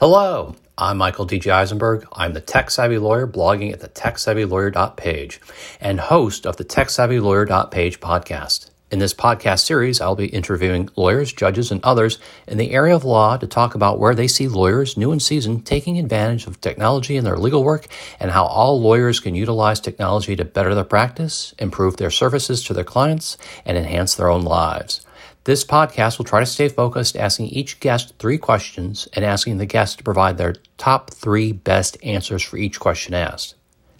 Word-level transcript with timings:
Hello, 0.00 0.54
I'm 0.78 0.96
Michael 0.96 1.24
D.J. 1.24 1.50
Eisenberg. 1.50 2.06
I'm 2.12 2.32
the 2.32 2.40
Tech 2.40 2.70
Savvy 2.70 2.98
Lawyer 2.98 3.26
blogging 3.26 3.72
at 3.72 3.80
the 3.80 3.88
TechSavvyLawyer.page 3.88 5.40
and 5.80 5.98
host 5.98 6.46
of 6.46 6.56
the 6.56 6.64
TechSavvyLawyer.page 6.64 7.98
podcast. 7.98 8.70
In 8.92 9.00
this 9.00 9.12
podcast 9.12 9.64
series, 9.64 10.00
I'll 10.00 10.14
be 10.14 10.26
interviewing 10.26 10.88
lawyers, 10.94 11.32
judges, 11.32 11.72
and 11.72 11.82
others 11.82 12.20
in 12.46 12.58
the 12.58 12.70
area 12.70 12.94
of 12.94 13.04
law 13.04 13.38
to 13.38 13.48
talk 13.48 13.74
about 13.74 13.98
where 13.98 14.14
they 14.14 14.28
see 14.28 14.46
lawyers, 14.46 14.96
new 14.96 15.10
and 15.10 15.20
seasoned, 15.20 15.66
taking 15.66 15.98
advantage 15.98 16.46
of 16.46 16.60
technology 16.60 17.16
in 17.16 17.24
their 17.24 17.36
legal 17.36 17.64
work 17.64 17.88
and 18.20 18.30
how 18.30 18.44
all 18.44 18.80
lawyers 18.80 19.18
can 19.18 19.34
utilize 19.34 19.80
technology 19.80 20.36
to 20.36 20.44
better 20.44 20.76
their 20.76 20.84
practice, 20.84 21.56
improve 21.58 21.96
their 21.96 22.12
services 22.12 22.62
to 22.62 22.72
their 22.72 22.84
clients, 22.84 23.36
and 23.66 23.76
enhance 23.76 24.14
their 24.14 24.30
own 24.30 24.42
lives. 24.42 25.04
This 25.48 25.64
podcast 25.64 26.18
will 26.18 26.26
try 26.26 26.40
to 26.40 26.44
stay 26.44 26.68
focused, 26.68 27.16
asking 27.16 27.46
each 27.46 27.80
guest 27.80 28.12
three 28.18 28.36
questions 28.36 29.08
and 29.14 29.24
asking 29.24 29.56
the 29.56 29.64
guest 29.64 29.96
to 29.96 30.04
provide 30.04 30.36
their 30.36 30.56
top 30.76 31.08
three 31.08 31.52
best 31.52 31.96
answers 32.02 32.42
for 32.42 32.58
each 32.58 32.78
question 32.78 33.14
asked. 33.14 33.54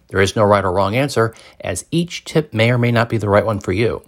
There 0.09 0.21
is 0.21 0.37
no 0.37 0.45
right 0.45 0.63
or 0.63 0.71
wrong 0.71 0.95
answer, 0.95 1.35
as 1.59 1.87
each 1.91 2.27
tip 2.27 2.53
may 2.53 2.71
or 2.71 2.77
may 2.77 2.93
not 2.93 3.09
be 3.09 3.17
the 3.17 3.31
right 3.31 3.47
one 3.47 3.61
for 3.61 3.73
you. 3.73 4.03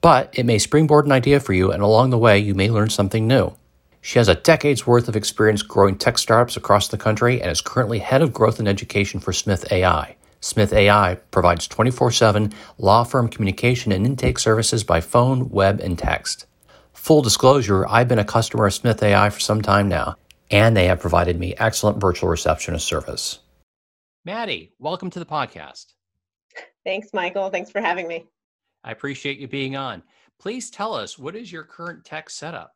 But 0.00 0.30
it 0.32 0.46
may 0.46 0.58
springboard 0.58 1.04
an 1.04 1.12
idea 1.12 1.40
for 1.40 1.52
you, 1.52 1.70
and 1.70 1.82
along 1.82 2.08
the 2.08 2.16
way, 2.16 2.38
you 2.38 2.54
may 2.54 2.70
learn 2.70 2.88
something 2.88 3.28
new. 3.28 3.54
She 4.00 4.18
has 4.18 4.28
a 4.28 4.36
decade's 4.36 4.86
worth 4.86 5.10
of 5.10 5.14
experience 5.14 5.60
growing 5.60 5.98
tech 5.98 6.16
startups 6.16 6.56
across 6.56 6.88
the 6.88 6.96
country 6.96 7.42
and 7.42 7.50
is 7.50 7.60
currently 7.60 7.98
head 7.98 8.22
of 8.22 8.32
growth 8.32 8.60
and 8.60 8.66
education 8.66 9.20
for 9.20 9.34
Smith 9.34 9.70
AI. 9.70 10.16
Smith 10.44 10.74
AI 10.74 11.14
provides 11.30 11.66
24 11.66 12.10
7 12.10 12.52
law 12.76 13.02
firm 13.02 13.28
communication 13.28 13.92
and 13.92 14.04
intake 14.04 14.38
services 14.38 14.84
by 14.84 15.00
phone, 15.00 15.48
web, 15.48 15.80
and 15.80 15.98
text. 15.98 16.44
Full 16.92 17.22
disclosure, 17.22 17.86
I've 17.88 18.08
been 18.08 18.18
a 18.18 18.26
customer 18.26 18.66
of 18.66 18.74
Smith 18.74 19.02
AI 19.02 19.30
for 19.30 19.40
some 19.40 19.62
time 19.62 19.88
now, 19.88 20.16
and 20.50 20.76
they 20.76 20.84
have 20.84 21.00
provided 21.00 21.38
me 21.38 21.54
excellent 21.56 21.98
virtual 21.98 22.28
receptionist 22.28 22.86
service. 22.86 23.38
Maddy, 24.26 24.74
welcome 24.78 25.08
to 25.08 25.18
the 25.18 25.24
podcast. 25.24 25.94
Thanks, 26.84 27.08
Michael. 27.14 27.48
Thanks 27.48 27.70
for 27.70 27.80
having 27.80 28.06
me. 28.06 28.26
I 28.84 28.90
appreciate 28.90 29.38
you 29.38 29.48
being 29.48 29.76
on. 29.76 30.02
Please 30.38 30.68
tell 30.68 30.92
us 30.92 31.18
what 31.18 31.36
is 31.36 31.50
your 31.50 31.64
current 31.64 32.04
tech 32.04 32.28
setup? 32.28 32.73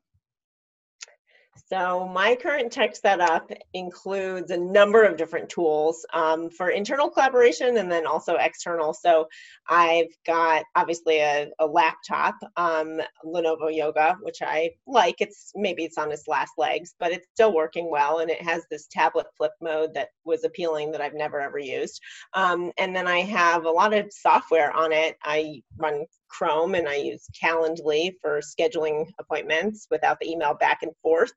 So 1.66 2.08
my 2.08 2.36
current 2.36 2.72
tech 2.72 2.96
setup 2.96 3.50
includes 3.74 4.50
a 4.50 4.56
number 4.56 5.04
of 5.04 5.16
different 5.16 5.48
tools 5.48 6.06
um, 6.12 6.50
for 6.50 6.70
internal 6.70 7.10
collaboration 7.10 7.76
and 7.76 7.90
then 7.90 8.06
also 8.06 8.36
external. 8.36 8.94
So 8.94 9.28
I've 9.68 10.08
got 10.26 10.64
obviously 10.74 11.18
a, 11.18 11.50
a 11.58 11.66
laptop, 11.66 12.36
um, 12.56 13.00
Lenovo 13.24 13.74
Yoga, 13.74 14.16
which 14.22 14.38
I 14.42 14.70
like. 14.86 15.16
It's 15.20 15.52
maybe 15.54 15.84
it's 15.84 15.98
on 15.98 16.12
its 16.12 16.28
last 16.28 16.52
legs, 16.56 16.94
but 16.98 17.12
it's 17.12 17.26
still 17.34 17.52
working 17.52 17.90
well, 17.90 18.18
and 18.18 18.30
it 18.30 18.42
has 18.42 18.62
this 18.70 18.86
tablet 18.90 19.26
flip 19.36 19.52
mode 19.60 19.94
that 19.94 20.08
was 20.24 20.44
appealing 20.44 20.92
that 20.92 21.00
I've 21.00 21.14
never 21.14 21.40
ever 21.40 21.58
used. 21.58 22.00
Um, 22.34 22.72
and 22.78 22.94
then 22.94 23.06
I 23.06 23.20
have 23.20 23.64
a 23.64 23.70
lot 23.70 23.94
of 23.94 24.12
software 24.12 24.72
on 24.72 24.92
it. 24.92 25.16
I 25.22 25.62
run 25.76 26.06
Chrome 26.28 26.74
and 26.74 26.88
I 26.88 26.96
use 26.96 27.26
Calendly 27.42 28.12
for 28.20 28.40
scheduling 28.40 29.06
appointments 29.18 29.86
without 29.90 30.18
the 30.20 30.30
email 30.30 30.54
back 30.54 30.78
and 30.82 30.92
forth. 31.02 31.32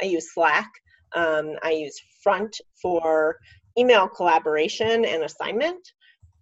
I 0.00 0.06
use 0.06 0.32
Slack. 0.32 0.70
Um, 1.14 1.56
I 1.62 1.72
use 1.72 2.00
Front 2.22 2.60
for 2.80 3.36
email 3.78 4.08
collaboration 4.08 5.04
and 5.04 5.22
assignment. 5.22 5.92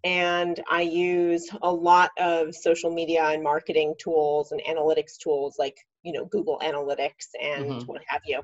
And 0.05 0.61
I 0.71 0.83
use 0.83 1.49
a 1.63 1.73
lot 1.73 2.11
of 2.19 2.55
social 2.55 2.93
media 2.93 3.25
and 3.25 3.43
marketing 3.43 3.95
tools 3.99 4.53
and 4.53 4.61
analytics 4.69 5.17
tools 5.23 5.57
like, 5.59 5.77
you 6.03 6.13
know, 6.13 6.27
Google 6.27 6.61
Analytics 6.63 7.29
and 7.43 7.65
mm-hmm. 7.65 7.87
what 7.87 8.03
have 8.07 8.21
you. 8.27 8.43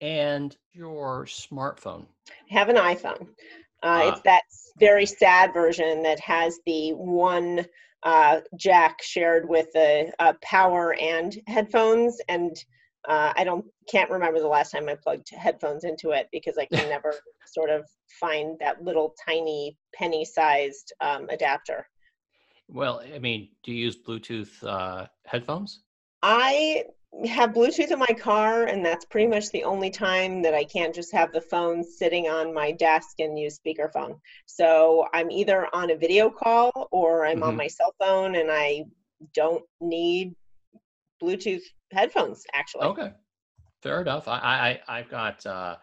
And 0.00 0.56
your 0.72 1.26
smartphone? 1.26 2.06
I 2.50 2.54
have 2.54 2.68
an 2.68 2.76
iPhone. 2.76 3.22
Uh, 3.82 4.02
ah. 4.04 4.12
It's 4.12 4.22
that 4.22 4.42
very 4.78 5.06
sad 5.06 5.52
version 5.52 6.02
that 6.04 6.20
has 6.20 6.58
the 6.66 6.92
one 6.92 7.66
uh, 8.02 8.40
jack 8.56 9.02
shared 9.02 9.48
with 9.48 9.66
the 9.72 10.12
uh, 10.18 10.32
power 10.42 10.94
and 11.00 11.38
headphones 11.46 12.20
and 12.28 12.56
uh, 13.08 13.32
I 13.36 13.44
don't 13.44 13.64
can't 13.90 14.10
remember 14.10 14.38
the 14.38 14.46
last 14.48 14.70
time 14.70 14.88
I 14.88 14.94
plugged 14.94 15.30
headphones 15.30 15.84
into 15.84 16.10
it 16.10 16.28
because 16.32 16.56
I 16.56 16.66
can 16.66 16.88
never 16.88 17.14
sort 17.46 17.70
of 17.70 17.84
find 18.20 18.58
that 18.60 18.82
little 18.82 19.14
tiny 19.26 19.76
penny 19.94 20.24
sized 20.24 20.92
um, 21.00 21.28
adapter. 21.30 21.86
Well, 22.68 23.02
I 23.14 23.18
mean, 23.18 23.50
do 23.64 23.72
you 23.72 23.84
use 23.84 23.96
Bluetooth 23.96 24.62
uh, 24.64 25.06
headphones? 25.26 25.82
I 26.22 26.84
have 27.26 27.50
Bluetooth 27.50 27.90
in 27.90 27.98
my 27.98 28.14
car, 28.18 28.64
and 28.64 28.84
that's 28.84 29.04
pretty 29.04 29.26
much 29.26 29.50
the 29.50 29.64
only 29.64 29.90
time 29.90 30.42
that 30.42 30.54
I 30.54 30.64
can't 30.64 30.94
just 30.94 31.12
have 31.12 31.32
the 31.32 31.40
phone 31.40 31.84
sitting 31.84 32.28
on 32.28 32.54
my 32.54 32.72
desk 32.72 33.20
and 33.20 33.38
use 33.38 33.58
speakerphone. 33.58 34.18
So 34.46 35.06
I'm 35.12 35.30
either 35.30 35.68
on 35.74 35.90
a 35.90 35.96
video 35.96 36.30
call 36.30 36.88
or 36.90 37.26
I'm 37.26 37.36
mm-hmm. 37.36 37.44
on 37.44 37.56
my 37.56 37.66
cell 37.66 37.94
phone, 37.98 38.36
and 38.36 38.50
I 38.50 38.84
don't 39.34 39.62
need 39.80 40.34
Bluetooth 41.22 41.62
headphones. 41.92 42.44
Actually, 42.54 42.86
okay, 42.86 43.12
fair 43.82 44.00
enough. 44.00 44.26
I, 44.26 44.80
I 44.88 44.98
I've 44.98 45.10
got 45.10 45.44
uh, 45.46 45.76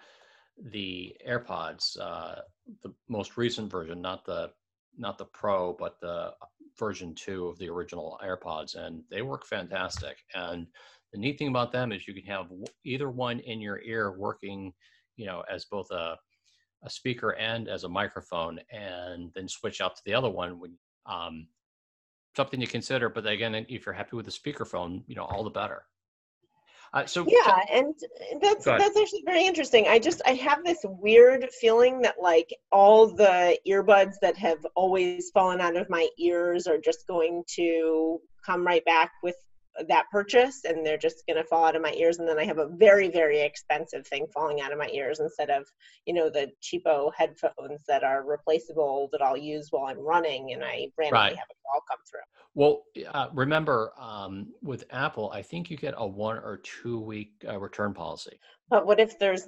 the 0.71 1.15
AirPods, 1.27 1.97
uh, 1.99 2.41
the 2.81 2.93
most 3.07 3.37
recent 3.37 3.71
version, 3.71 4.01
not 4.01 4.25
the 4.25 4.51
not 4.97 5.17
the 5.17 5.25
Pro, 5.25 5.73
but 5.73 5.99
the 6.01 6.33
version 6.77 7.13
two 7.13 7.47
of 7.47 7.57
the 7.59 7.69
original 7.69 8.19
AirPods, 8.23 8.75
and 8.75 9.03
they 9.09 9.21
work 9.21 9.45
fantastic. 9.45 10.17
And 10.33 10.67
the 11.11 11.19
neat 11.19 11.37
thing 11.37 11.47
about 11.47 11.71
them 11.71 11.91
is 11.91 12.07
you 12.07 12.13
can 12.13 12.25
have 12.25 12.47
either 12.85 13.09
one 13.09 13.39
in 13.39 13.59
your 13.61 13.81
ear 13.81 14.11
working, 14.11 14.73
you 15.15 15.25
know, 15.25 15.43
as 15.51 15.65
both 15.65 15.89
a 15.91 16.17
a 16.83 16.89
speaker 16.89 17.31
and 17.31 17.67
as 17.67 17.83
a 17.83 17.89
microphone, 17.89 18.59
and 18.71 19.31
then 19.35 19.47
switch 19.47 19.81
out 19.81 19.95
to 19.95 20.01
the 20.05 20.13
other 20.13 20.29
one 20.29 20.59
when 20.59 20.77
um, 21.05 21.47
something 22.37 22.59
to 22.59 22.65
consider. 22.65 23.09
But 23.09 23.27
again, 23.27 23.53
if 23.67 23.85
you're 23.85 23.93
happy 23.93 24.15
with 24.15 24.25
the 24.25 24.31
speakerphone, 24.31 25.03
you 25.07 25.15
know, 25.15 25.25
all 25.25 25.43
the 25.43 25.49
better. 25.49 25.83
Uh, 26.91 27.05
so 27.05 27.23
yeah, 27.27 27.59
and 27.71 27.93
that's 28.41 28.65
that's 28.65 28.97
actually 28.97 29.21
very 29.23 29.45
interesting. 29.45 29.87
I 29.87 29.99
just 29.99 30.23
I 30.25 30.33
have 30.33 30.63
this 30.63 30.79
weird 30.83 31.47
feeling 31.61 32.01
that 32.01 32.15
like 32.19 32.51
all 32.71 33.07
the 33.07 33.59
earbuds 33.67 34.15
that 34.23 34.35
have 34.37 34.65
always 34.75 35.29
fallen 35.29 35.61
out 35.61 35.75
of 35.75 35.87
my 35.89 36.07
ears 36.17 36.65
are 36.65 36.79
just 36.79 37.05
going 37.07 37.43
to 37.55 38.19
come 38.43 38.65
right 38.65 38.83
back 38.85 39.11
with 39.21 39.35
that 39.87 40.05
purchase 40.11 40.65
and 40.65 40.85
they're 40.85 40.97
just 40.97 41.25
going 41.27 41.37
to 41.37 41.43
fall 41.43 41.65
out 41.65 41.75
of 41.75 41.81
my 41.81 41.93
ears. 41.93 42.19
And 42.19 42.27
then 42.27 42.39
i 42.39 42.45
have 42.45 42.57
a 42.57 42.67
very 42.67 43.09
very 43.09 43.39
expensive 43.39 44.05
thing 44.07 44.27
falling 44.33 44.61
out 44.61 44.71
of 44.71 44.77
my 44.77 44.89
ears 44.93 45.19
instead 45.19 45.49
of 45.49 45.65
you 46.05 46.13
know 46.13 46.29
the 46.29 46.51
cheapo 46.61 47.11
headphones 47.15 47.83
that 47.87 48.03
are 48.03 48.23
replaceable 48.25 49.09
that 49.11 49.21
i'll 49.21 49.37
use 49.37 49.67
while 49.71 49.85
i'm 49.85 49.99
running 49.99 50.53
and 50.53 50.63
i 50.63 50.87
randomly 50.97 51.19
right. 51.19 51.35
have 51.35 51.47
a 51.49 51.57
call 51.67 51.81
come 51.89 51.99
through. 52.09 52.19
Well 52.55 52.83
uh, 53.13 53.27
remember 53.33 53.93
um, 53.99 54.47
with 54.61 54.83
apple 54.91 55.31
i 55.31 55.41
think 55.41 55.69
you 55.69 55.77
get 55.77 55.93
a 55.97 56.07
one 56.07 56.37
or 56.37 56.57
two 56.57 56.99
week 56.99 57.31
uh, 57.47 57.59
return 57.59 57.93
policy. 57.93 58.39
But 58.69 58.85
what 58.85 58.99
if 58.99 59.17
there's 59.19 59.47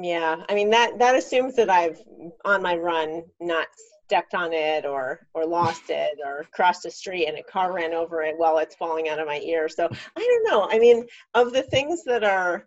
yeah 0.00 0.36
i 0.48 0.54
mean 0.54 0.70
that 0.70 0.98
that 0.98 1.16
assumes 1.16 1.56
that 1.56 1.68
i've 1.68 2.00
on 2.44 2.62
my 2.62 2.76
run 2.76 3.22
not 3.40 3.66
stepped 4.08 4.34
on 4.34 4.54
it 4.54 4.86
or 4.86 5.26
or 5.34 5.44
lost 5.44 5.82
it 5.90 6.18
or 6.24 6.46
crossed 6.52 6.86
a 6.86 6.90
street 6.90 7.26
and 7.26 7.38
a 7.38 7.42
car 7.42 7.74
ran 7.74 7.92
over 7.92 8.22
it 8.22 8.38
while 8.38 8.56
it's 8.58 8.74
falling 8.74 9.08
out 9.08 9.18
of 9.18 9.26
my 9.26 9.40
ear. 9.40 9.68
So 9.68 9.86
i 10.16 10.20
don't 10.20 10.50
know. 10.50 10.68
I 10.70 10.78
mean 10.78 11.06
of 11.34 11.52
the 11.52 11.62
things 11.62 12.04
that 12.04 12.24
are 12.24 12.66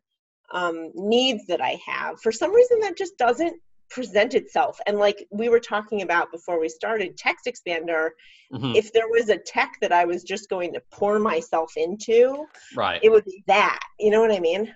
um, 0.53 0.91
needs 0.93 1.47
that 1.47 1.61
i 1.61 1.79
have 1.85 2.19
for 2.21 2.31
some 2.31 2.53
reason 2.53 2.79
that 2.81 2.97
just 2.97 3.17
doesn't 3.17 3.55
present 3.89 4.35
itself. 4.35 4.79
And 4.87 4.99
like 4.99 5.25
we 5.31 5.49
were 5.49 5.59
talking 5.59 6.01
about 6.01 6.31
before 6.31 6.59
we 6.59 6.69
started 6.69 7.17
TextExpander 7.17 8.09
mm-hmm. 8.53 8.73
if 8.75 8.93
there 8.93 9.09
was 9.09 9.29
a 9.29 9.37
tech 9.37 9.71
that 9.81 9.91
i 9.91 10.05
was 10.05 10.23
just 10.23 10.49
going 10.49 10.73
to 10.73 10.81
pour 10.91 11.19
myself 11.19 11.73
into 11.75 12.45
right. 12.75 12.99
it 13.01 13.11
would 13.11 13.25
be 13.25 13.43
that. 13.47 13.79
You 13.99 14.11
know 14.11 14.21
what 14.21 14.31
i 14.31 14.39
mean? 14.39 14.73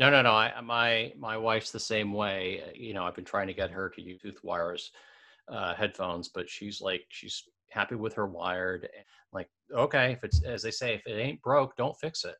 No 0.00 0.10
no 0.10 0.22
no. 0.22 0.32
I, 0.32 0.60
my 0.62 1.12
my 1.18 1.36
wife's 1.36 1.70
the 1.70 1.86
same 1.94 2.12
way. 2.12 2.72
You 2.74 2.94
know 2.94 3.04
i've 3.04 3.14
been 3.14 3.32
trying 3.34 3.46
to 3.46 3.54
get 3.54 3.70
her 3.70 3.88
to 3.90 4.02
use 4.02 4.20
tooth 4.22 4.40
wires 4.42 4.90
uh, 5.50 5.74
headphones, 5.74 6.28
but 6.28 6.48
she's 6.48 6.80
like 6.80 7.04
she's 7.08 7.44
happy 7.70 7.94
with 7.94 8.14
her 8.14 8.26
wired. 8.26 8.88
Like 9.32 9.48
okay, 9.74 10.12
if 10.12 10.24
it's 10.24 10.42
as 10.44 10.62
they 10.62 10.70
say, 10.70 10.94
if 10.94 11.06
it 11.06 11.18
ain't 11.20 11.42
broke, 11.42 11.76
don't 11.76 11.96
fix 11.98 12.24
it. 12.24 12.36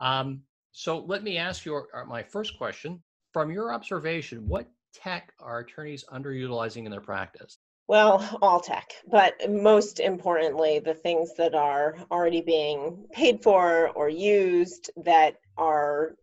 Um, 0.00 0.42
So 0.72 0.98
let 0.98 1.22
me 1.22 1.36
ask 1.36 1.64
you 1.64 1.76
uh, 1.76 2.04
my 2.04 2.22
first 2.22 2.56
question. 2.58 3.02
From 3.32 3.50
your 3.50 3.72
observation, 3.72 4.46
what 4.48 4.68
tech 4.92 5.32
are 5.38 5.60
attorneys 5.60 6.04
underutilizing 6.12 6.84
in 6.84 6.90
their 6.90 7.00
practice? 7.00 7.58
Well, 7.88 8.38
all 8.40 8.60
tech, 8.60 8.92
but 9.10 9.34
most 9.50 9.98
importantly, 9.98 10.78
the 10.78 10.94
things 10.94 11.34
that 11.36 11.54
are 11.54 11.96
already 12.10 12.40
being 12.40 13.04
paid 13.12 13.42
for 13.42 13.88
or 13.96 14.08
used 14.08 14.90
that 15.04 15.36
are 15.56 16.14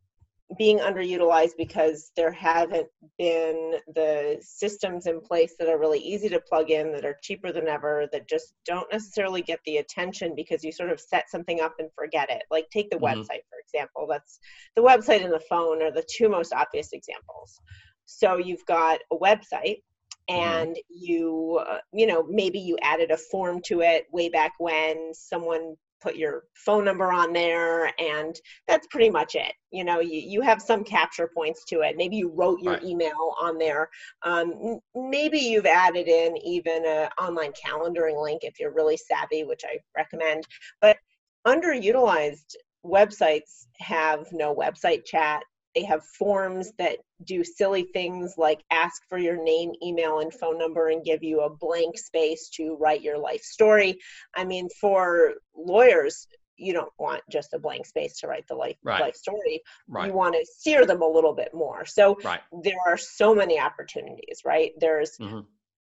being 0.57 0.79
underutilized 0.79 1.57
because 1.57 2.11
there 2.15 2.31
haven't 2.31 2.87
been 3.17 3.73
the 3.93 4.37
systems 4.41 5.05
in 5.05 5.19
place 5.19 5.55
that 5.59 5.67
are 5.67 5.77
really 5.77 5.99
easy 5.99 6.29
to 6.29 6.39
plug 6.39 6.71
in, 6.71 6.91
that 6.93 7.03
are 7.03 7.17
cheaper 7.21 7.51
than 7.51 7.67
ever, 7.67 8.07
that 8.11 8.29
just 8.29 8.53
don't 8.65 8.91
necessarily 8.91 9.41
get 9.41 9.59
the 9.65 9.77
attention 9.77 10.33
because 10.35 10.63
you 10.63 10.71
sort 10.71 10.89
of 10.89 11.01
set 11.01 11.29
something 11.29 11.59
up 11.59 11.75
and 11.79 11.89
forget 11.93 12.29
it. 12.29 12.43
Like 12.49 12.69
take 12.71 12.89
the 12.89 12.95
mm-hmm. 12.95 13.19
website, 13.19 13.43
for 13.49 13.59
example. 13.61 14.07
That's 14.09 14.39
the 14.75 14.81
website 14.81 15.23
and 15.23 15.33
the 15.33 15.43
phone 15.49 15.81
are 15.81 15.91
the 15.91 16.05
two 16.09 16.29
most 16.29 16.53
obvious 16.53 16.93
examples. 16.93 17.59
So 18.05 18.37
you've 18.37 18.65
got 18.65 18.99
a 19.11 19.17
website 19.17 19.81
Mm-hmm. 20.29 20.41
and 20.41 20.77
you 20.89 21.63
uh, 21.65 21.77
you 21.93 22.05
know 22.05 22.27
maybe 22.29 22.59
you 22.59 22.77
added 22.81 23.11
a 23.11 23.17
form 23.17 23.61
to 23.67 23.79
it 23.79 24.07
way 24.11 24.27
back 24.27 24.51
when 24.57 25.13
someone 25.13 25.77
put 26.01 26.15
your 26.15 26.43
phone 26.53 26.85
number 26.85 27.11
on 27.11 27.33
there 27.33 27.91
and 27.99 28.35
that's 28.67 28.87
pretty 28.87 29.09
much 29.09 29.35
it. 29.35 29.53
You 29.71 29.83
know 29.83 29.99
you, 29.99 30.19
you 30.19 30.41
have 30.41 30.61
some 30.61 30.83
capture 30.83 31.29
points 31.35 31.63
to 31.65 31.81
it. 31.81 31.95
Maybe 31.97 32.17
you 32.17 32.31
wrote 32.33 32.61
your 32.61 32.73
right. 32.73 32.83
email 32.83 33.35
on 33.39 33.57
there. 33.57 33.89
Um, 34.23 34.79
maybe 34.95 35.39
you've 35.39 35.65
added 35.65 36.07
in 36.07 36.37
even 36.37 36.85
an 36.85 37.09
online 37.19 37.51
calendaring 37.51 38.21
link 38.21 38.43
if 38.43 38.59
you're 38.59 38.73
really 38.73 38.97
savvy 38.97 39.43
which 39.43 39.61
i 39.65 39.77
recommend. 39.95 40.43
But 40.81 40.97
underutilized 41.45 42.55
websites 42.85 43.65
have 43.79 44.27
no 44.31 44.55
website 44.55 45.05
chat 45.05 45.43
they 45.77 45.83
have 45.83 46.03
forms 46.03 46.71
that 46.79 46.97
do 47.23 47.43
silly 47.43 47.83
things 47.93 48.33
like 48.35 48.63
ask 48.71 49.03
for 49.07 49.19
your 49.19 49.43
name, 49.43 49.73
email, 49.83 50.19
and 50.19 50.33
phone 50.33 50.57
number 50.57 50.89
and 50.89 51.05
give 51.05 51.21
you 51.21 51.41
a 51.41 51.55
blank 51.55 51.99
space 51.99 52.49
to 52.49 52.75
write 52.79 53.03
your 53.03 53.19
life 53.19 53.43
story. 53.43 53.99
I 54.35 54.43
mean, 54.43 54.69
for 54.81 55.35
lawyers, 55.55 56.25
you 56.55 56.73
don't 56.73 56.91
want 56.97 57.21
just 57.31 57.53
a 57.53 57.59
blank 57.59 57.85
space 57.85 58.19
to 58.19 58.27
write 58.27 58.47
the 58.47 58.55
life 58.55 58.77
right. 58.83 59.01
life 59.01 59.15
story. 59.15 59.61
Right. 59.87 60.07
You 60.07 60.13
want 60.13 60.33
to 60.33 60.43
steer 60.51 60.87
them 60.87 61.03
a 61.03 61.07
little 61.07 61.35
bit 61.35 61.53
more. 61.53 61.85
So 61.85 62.17
right. 62.23 62.41
there 62.63 62.79
are 62.87 62.97
so 62.97 63.35
many 63.35 63.59
opportunities, 63.59 64.41
right? 64.43 64.71
There's 64.79 65.15
mm-hmm. 65.21 65.41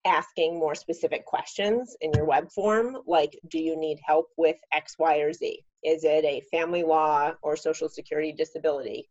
asking 0.06 0.58
more 0.58 0.74
specific 0.74 1.26
questions 1.26 1.94
in 2.00 2.12
your 2.14 2.24
web 2.24 2.50
form, 2.50 2.96
like 3.06 3.38
do 3.48 3.58
you 3.58 3.76
need 3.76 3.98
help 4.02 4.28
with 4.38 4.56
X, 4.72 4.94
Y, 4.98 5.18
or 5.18 5.34
Z? 5.34 5.62
Is 5.84 6.04
it 6.04 6.24
a 6.24 6.40
family 6.50 6.82
law 6.82 7.32
or 7.42 7.56
social 7.56 7.90
security 7.90 8.32
disability? 8.32 9.10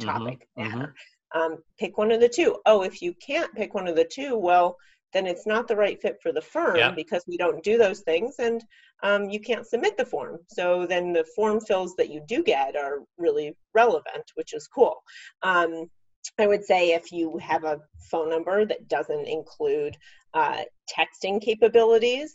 Mm-hmm, 0.00 0.08
topic 0.08 0.48
mm-hmm. 0.58 0.78
matter. 0.78 0.94
Um, 1.34 1.58
pick 1.78 1.98
one 1.98 2.12
of 2.12 2.20
the 2.20 2.28
two. 2.28 2.56
Oh, 2.66 2.82
if 2.82 3.02
you 3.02 3.14
can't 3.14 3.52
pick 3.54 3.74
one 3.74 3.88
of 3.88 3.96
the 3.96 4.04
two, 4.04 4.36
well, 4.36 4.76
then 5.12 5.26
it's 5.26 5.46
not 5.46 5.66
the 5.66 5.76
right 5.76 6.00
fit 6.00 6.18
for 6.22 6.32
the 6.32 6.40
firm 6.40 6.76
yeah. 6.76 6.90
because 6.90 7.24
we 7.26 7.36
don't 7.36 7.62
do 7.62 7.78
those 7.78 8.00
things 8.00 8.36
and 8.38 8.62
um, 9.02 9.30
you 9.30 9.40
can't 9.40 9.66
submit 9.66 9.96
the 9.96 10.04
form. 10.04 10.38
So 10.48 10.86
then 10.86 11.12
the 11.12 11.24
form 11.34 11.60
fills 11.60 11.94
that 11.96 12.10
you 12.10 12.22
do 12.26 12.42
get 12.42 12.76
are 12.76 12.98
really 13.18 13.56
relevant, 13.74 14.30
which 14.34 14.54
is 14.54 14.66
cool. 14.66 14.96
Um, 15.42 15.90
I 16.38 16.46
would 16.46 16.64
say 16.64 16.90
if 16.90 17.12
you 17.12 17.38
have 17.38 17.64
a 17.64 17.80
phone 18.10 18.30
number 18.30 18.64
that 18.64 18.88
doesn't 18.88 19.28
include 19.28 19.96
uh, 20.34 20.62
texting 20.90 21.40
capabilities, 21.40 22.34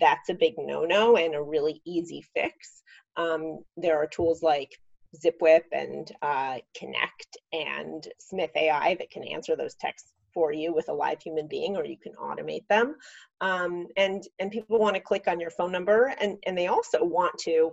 that's 0.00 0.28
a 0.30 0.34
big 0.34 0.54
no 0.58 0.84
no 0.84 1.16
and 1.16 1.34
a 1.34 1.42
really 1.42 1.80
easy 1.84 2.24
fix. 2.34 2.82
Um, 3.16 3.60
there 3.76 3.96
are 3.98 4.06
tools 4.06 4.42
like 4.42 4.70
ZipWhip 5.14 5.62
and 5.72 6.10
uh, 6.22 6.58
Connect 6.76 7.36
and 7.52 8.06
Smith 8.18 8.50
AI 8.56 8.94
that 8.98 9.10
can 9.10 9.24
answer 9.24 9.56
those 9.56 9.74
texts 9.74 10.12
for 10.32 10.52
you 10.52 10.74
with 10.74 10.88
a 10.90 10.92
live 10.92 11.22
human 11.22 11.46
being, 11.48 11.76
or 11.76 11.84
you 11.86 11.96
can 11.96 12.12
automate 12.14 12.66
them. 12.68 12.94
Um, 13.40 13.86
and 13.96 14.22
and 14.38 14.50
people 14.50 14.78
want 14.78 14.94
to 14.94 15.00
click 15.00 15.28
on 15.28 15.40
your 15.40 15.50
phone 15.50 15.72
number, 15.72 16.14
and 16.20 16.36
and 16.46 16.56
they 16.56 16.66
also 16.66 17.02
want 17.02 17.38
to. 17.40 17.72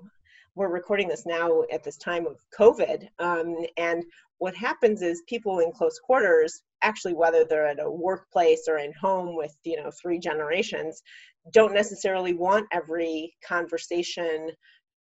We're 0.56 0.70
recording 0.70 1.08
this 1.08 1.26
now 1.26 1.64
at 1.72 1.84
this 1.84 1.98
time 1.98 2.28
of 2.28 2.38
COVID, 2.58 3.08
um, 3.20 3.56
and 3.78 4.04
what 4.38 4.56
happens 4.56 5.02
is 5.02 5.24
people 5.28 5.60
in 5.60 5.72
close 5.72 6.00
quarters, 6.00 6.62
actually 6.84 7.16
whether 7.16 7.44
they're 7.44 7.68
at 7.68 7.82
a 7.82 7.90
workplace 7.90 8.66
or 8.68 8.78
in 8.78 8.94
home 8.94 9.36
with 9.36 9.56
you 9.64 9.78
know 9.78 9.92
three 10.02 10.20
generations, 10.20 11.02
don't 11.52 11.74
necessarily 11.74 12.34
want 12.34 12.68
every 12.72 13.36
conversation 13.46 14.52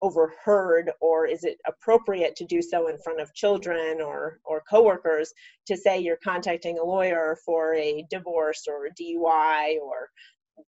overheard 0.02 0.90
or 1.00 1.26
is 1.26 1.44
it 1.44 1.58
appropriate 1.66 2.34
to 2.36 2.44
do 2.44 2.60
so 2.60 2.88
in 2.88 2.98
front 2.98 3.20
of 3.20 3.32
children 3.34 4.00
or 4.00 4.40
or 4.44 4.62
coworkers 4.68 5.32
to 5.66 5.76
say 5.76 5.98
you're 5.98 6.18
contacting 6.22 6.78
a 6.78 6.84
lawyer 6.84 7.38
for 7.44 7.74
a 7.74 8.04
divorce 8.10 8.66
or 8.68 8.86
a 8.86 8.90
DUI 8.90 9.78
or 9.80 10.10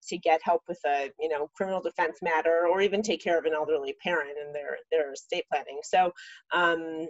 to 0.09 0.19
get 0.19 0.41
help 0.43 0.63
with 0.69 0.79
a 0.87 1.11
you 1.21 1.29
know 1.29 1.49
criminal 1.55 1.81
defense 1.81 2.19
matter 2.23 2.67
or 2.71 2.81
even 2.81 3.03
take 3.03 3.23
care 3.23 3.39
of 3.39 3.45
an 3.45 3.55
elderly 3.55 3.95
parent 4.03 4.31
in 4.45 4.53
their 4.53 4.79
their 4.91 5.13
estate 5.13 5.45
planning? 5.51 5.81
So 5.83 6.13
um, 6.53 7.09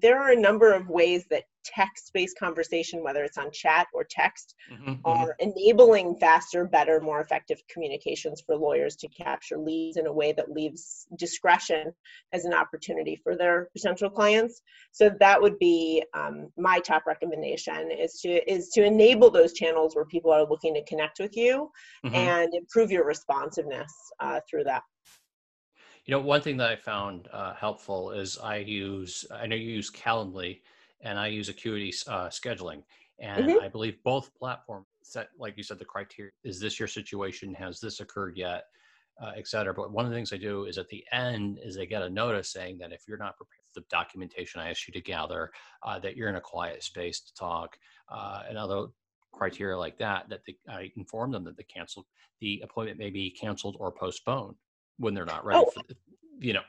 there 0.00 0.20
are 0.20 0.32
a 0.32 0.40
number 0.40 0.72
of 0.72 0.88
ways 0.88 1.24
that 1.30 1.44
text-based 1.64 2.38
conversation, 2.38 3.02
whether 3.02 3.24
it's 3.24 3.38
on 3.38 3.50
chat 3.52 3.86
or 3.92 4.06
text, 4.08 4.54
mm-hmm, 4.72 4.90
mm-hmm. 4.90 5.00
are 5.04 5.34
enabling 5.40 6.16
faster, 6.16 6.64
better, 6.64 7.00
more 7.00 7.20
effective 7.20 7.60
communications 7.68 8.42
for 8.44 8.56
lawyers 8.56 8.96
to 8.96 9.08
capture 9.08 9.58
leads 9.58 9.96
in 9.96 10.06
a 10.06 10.12
way 10.12 10.32
that 10.32 10.52
leaves 10.52 11.06
discretion 11.18 11.92
as 12.32 12.44
an 12.44 12.54
opportunity 12.54 13.16
for 13.22 13.36
their 13.36 13.68
potential 13.76 14.08
clients. 14.08 14.62
So 14.92 15.10
that 15.20 15.40
would 15.40 15.58
be 15.58 16.04
um, 16.14 16.52
my 16.56 16.78
top 16.80 17.04
recommendation: 17.06 17.90
is 17.90 18.20
to 18.20 18.52
is 18.52 18.68
to 18.70 18.84
enable 18.84 19.30
those 19.30 19.52
channels 19.52 19.96
where 19.96 20.04
people 20.04 20.32
are 20.32 20.48
looking 20.48 20.74
to 20.74 20.84
connect 20.84 21.18
with 21.18 21.36
you 21.36 21.70
mm-hmm. 22.04 22.14
and 22.14 22.54
improve 22.54 22.90
your 22.90 23.04
responsiveness 23.04 23.92
uh, 24.20 24.40
through 24.48 24.64
that. 24.64 24.82
You 26.06 26.12
know, 26.14 26.20
one 26.20 26.40
thing 26.40 26.56
that 26.58 26.70
I 26.70 26.76
found 26.76 27.28
uh, 27.32 27.54
helpful 27.54 28.12
is 28.12 28.38
I 28.38 28.58
use, 28.58 29.24
I 29.34 29.46
know 29.46 29.56
you 29.56 29.72
use 29.72 29.90
Calendly 29.90 30.60
and 31.00 31.18
I 31.18 31.26
use 31.26 31.48
Acuity 31.48 31.92
uh, 32.06 32.28
scheduling. 32.28 32.84
And 33.18 33.46
mm-hmm. 33.46 33.64
I 33.64 33.68
believe 33.68 33.96
both 34.04 34.32
platforms 34.38 34.86
set, 35.02 35.28
like 35.38 35.56
you 35.56 35.64
said, 35.64 35.80
the 35.80 35.84
criteria 35.84 36.30
is 36.44 36.60
this 36.60 36.78
your 36.78 36.86
situation? 36.86 37.54
Has 37.54 37.80
this 37.80 37.98
occurred 38.00 38.36
yet? 38.36 38.64
Uh, 39.20 39.32
et 39.34 39.48
cetera. 39.48 39.72
But 39.72 39.92
one 39.92 40.04
of 40.04 40.10
the 40.10 40.16
things 40.16 40.32
I 40.32 40.36
do 40.36 40.66
is 40.66 40.76
at 40.76 40.88
the 40.88 41.02
end 41.10 41.58
is 41.64 41.74
they 41.74 41.86
get 41.86 42.02
a 42.02 42.10
notice 42.10 42.52
saying 42.52 42.76
that 42.78 42.92
if 42.92 43.04
you're 43.08 43.16
not 43.16 43.36
prepared 43.38 43.64
for 43.72 43.80
the 43.80 43.86
documentation 43.90 44.60
I 44.60 44.68
asked 44.68 44.86
you 44.86 44.92
to 44.92 45.00
gather, 45.00 45.50
uh, 45.82 45.98
that 46.00 46.16
you're 46.16 46.28
in 46.28 46.36
a 46.36 46.40
quiet 46.40 46.84
space 46.84 47.20
to 47.20 47.34
talk, 47.34 47.78
uh, 48.12 48.42
and 48.46 48.58
other 48.58 48.88
criteria 49.32 49.78
like 49.78 49.96
that, 49.98 50.28
that 50.28 50.40
they, 50.46 50.56
I 50.68 50.92
inform 50.96 51.32
them 51.32 51.44
that 51.44 51.56
the 51.56 51.64
canceled 51.64 52.04
the 52.42 52.60
appointment 52.62 52.98
may 52.98 53.08
be 53.08 53.30
canceled 53.30 53.78
or 53.80 53.90
postponed 53.90 54.56
when 54.98 55.14
they're 55.14 55.24
not 55.24 55.44
ready 55.44 55.64
oh. 55.66 55.70
for 55.70 55.82
you 56.38 56.52
know 56.52 56.62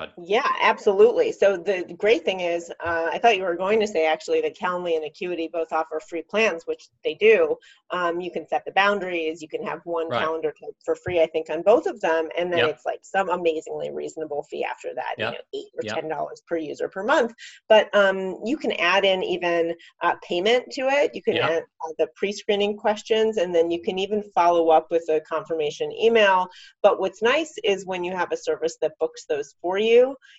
Good. 0.00 0.10
Yeah, 0.24 0.46
absolutely. 0.62 1.32
So 1.32 1.56
the 1.56 1.94
great 1.98 2.24
thing 2.24 2.40
is, 2.40 2.70
uh, 2.84 3.08
I 3.12 3.18
thought 3.18 3.36
you 3.36 3.42
were 3.42 3.56
going 3.56 3.80
to 3.80 3.86
say 3.86 4.06
actually 4.06 4.40
that 4.42 4.56
Calendly 4.56 4.96
and 4.96 5.04
Acuity 5.04 5.48
both 5.52 5.72
offer 5.72 6.00
free 6.08 6.22
plans, 6.22 6.64
which 6.66 6.88
they 7.04 7.14
do. 7.14 7.56
Um, 7.90 8.20
you 8.20 8.30
can 8.30 8.46
set 8.46 8.64
the 8.64 8.72
boundaries. 8.72 9.40
You 9.42 9.48
can 9.48 9.64
have 9.64 9.80
one 9.84 10.08
right. 10.08 10.20
calendar 10.20 10.52
for 10.84 10.94
free, 10.94 11.22
I 11.22 11.26
think, 11.26 11.50
on 11.50 11.62
both 11.62 11.86
of 11.86 12.00
them, 12.00 12.28
and 12.38 12.52
then 12.52 12.60
yep. 12.60 12.70
it's 12.70 12.86
like 12.86 13.00
some 13.02 13.30
amazingly 13.30 13.90
reasonable 13.90 14.44
fee 14.50 14.64
after 14.64 14.90
that, 14.94 15.14
yep. 15.16 15.32
you 15.32 15.38
know, 15.38 15.44
eight 15.54 15.72
or 15.76 15.84
yep. 15.84 15.94
ten 15.94 16.08
dollars 16.08 16.42
per 16.46 16.58
user 16.58 16.88
per 16.88 17.02
month. 17.02 17.32
But 17.68 17.92
um, 17.94 18.36
you 18.44 18.56
can 18.56 18.72
add 18.72 19.04
in 19.04 19.22
even 19.22 19.74
uh, 20.02 20.14
payment 20.26 20.66
to 20.72 20.82
it. 20.82 21.14
You 21.14 21.22
can 21.22 21.38
add 21.38 21.62
uh, 21.62 21.92
the 21.98 22.08
pre-screening 22.14 22.76
questions, 22.76 23.38
and 23.38 23.54
then 23.54 23.70
you 23.70 23.80
can 23.80 23.98
even 23.98 24.22
follow 24.34 24.68
up 24.68 24.88
with 24.90 25.08
a 25.08 25.20
confirmation 25.20 25.90
email. 25.92 26.48
But 26.82 27.00
what's 27.00 27.22
nice 27.22 27.54
is 27.64 27.86
when 27.86 28.04
you 28.04 28.14
have 28.14 28.32
a 28.32 28.36
service 28.36 28.76
that 28.82 28.98
books 29.00 29.24
those 29.28 29.54
for 29.62 29.78
you. 29.78 29.87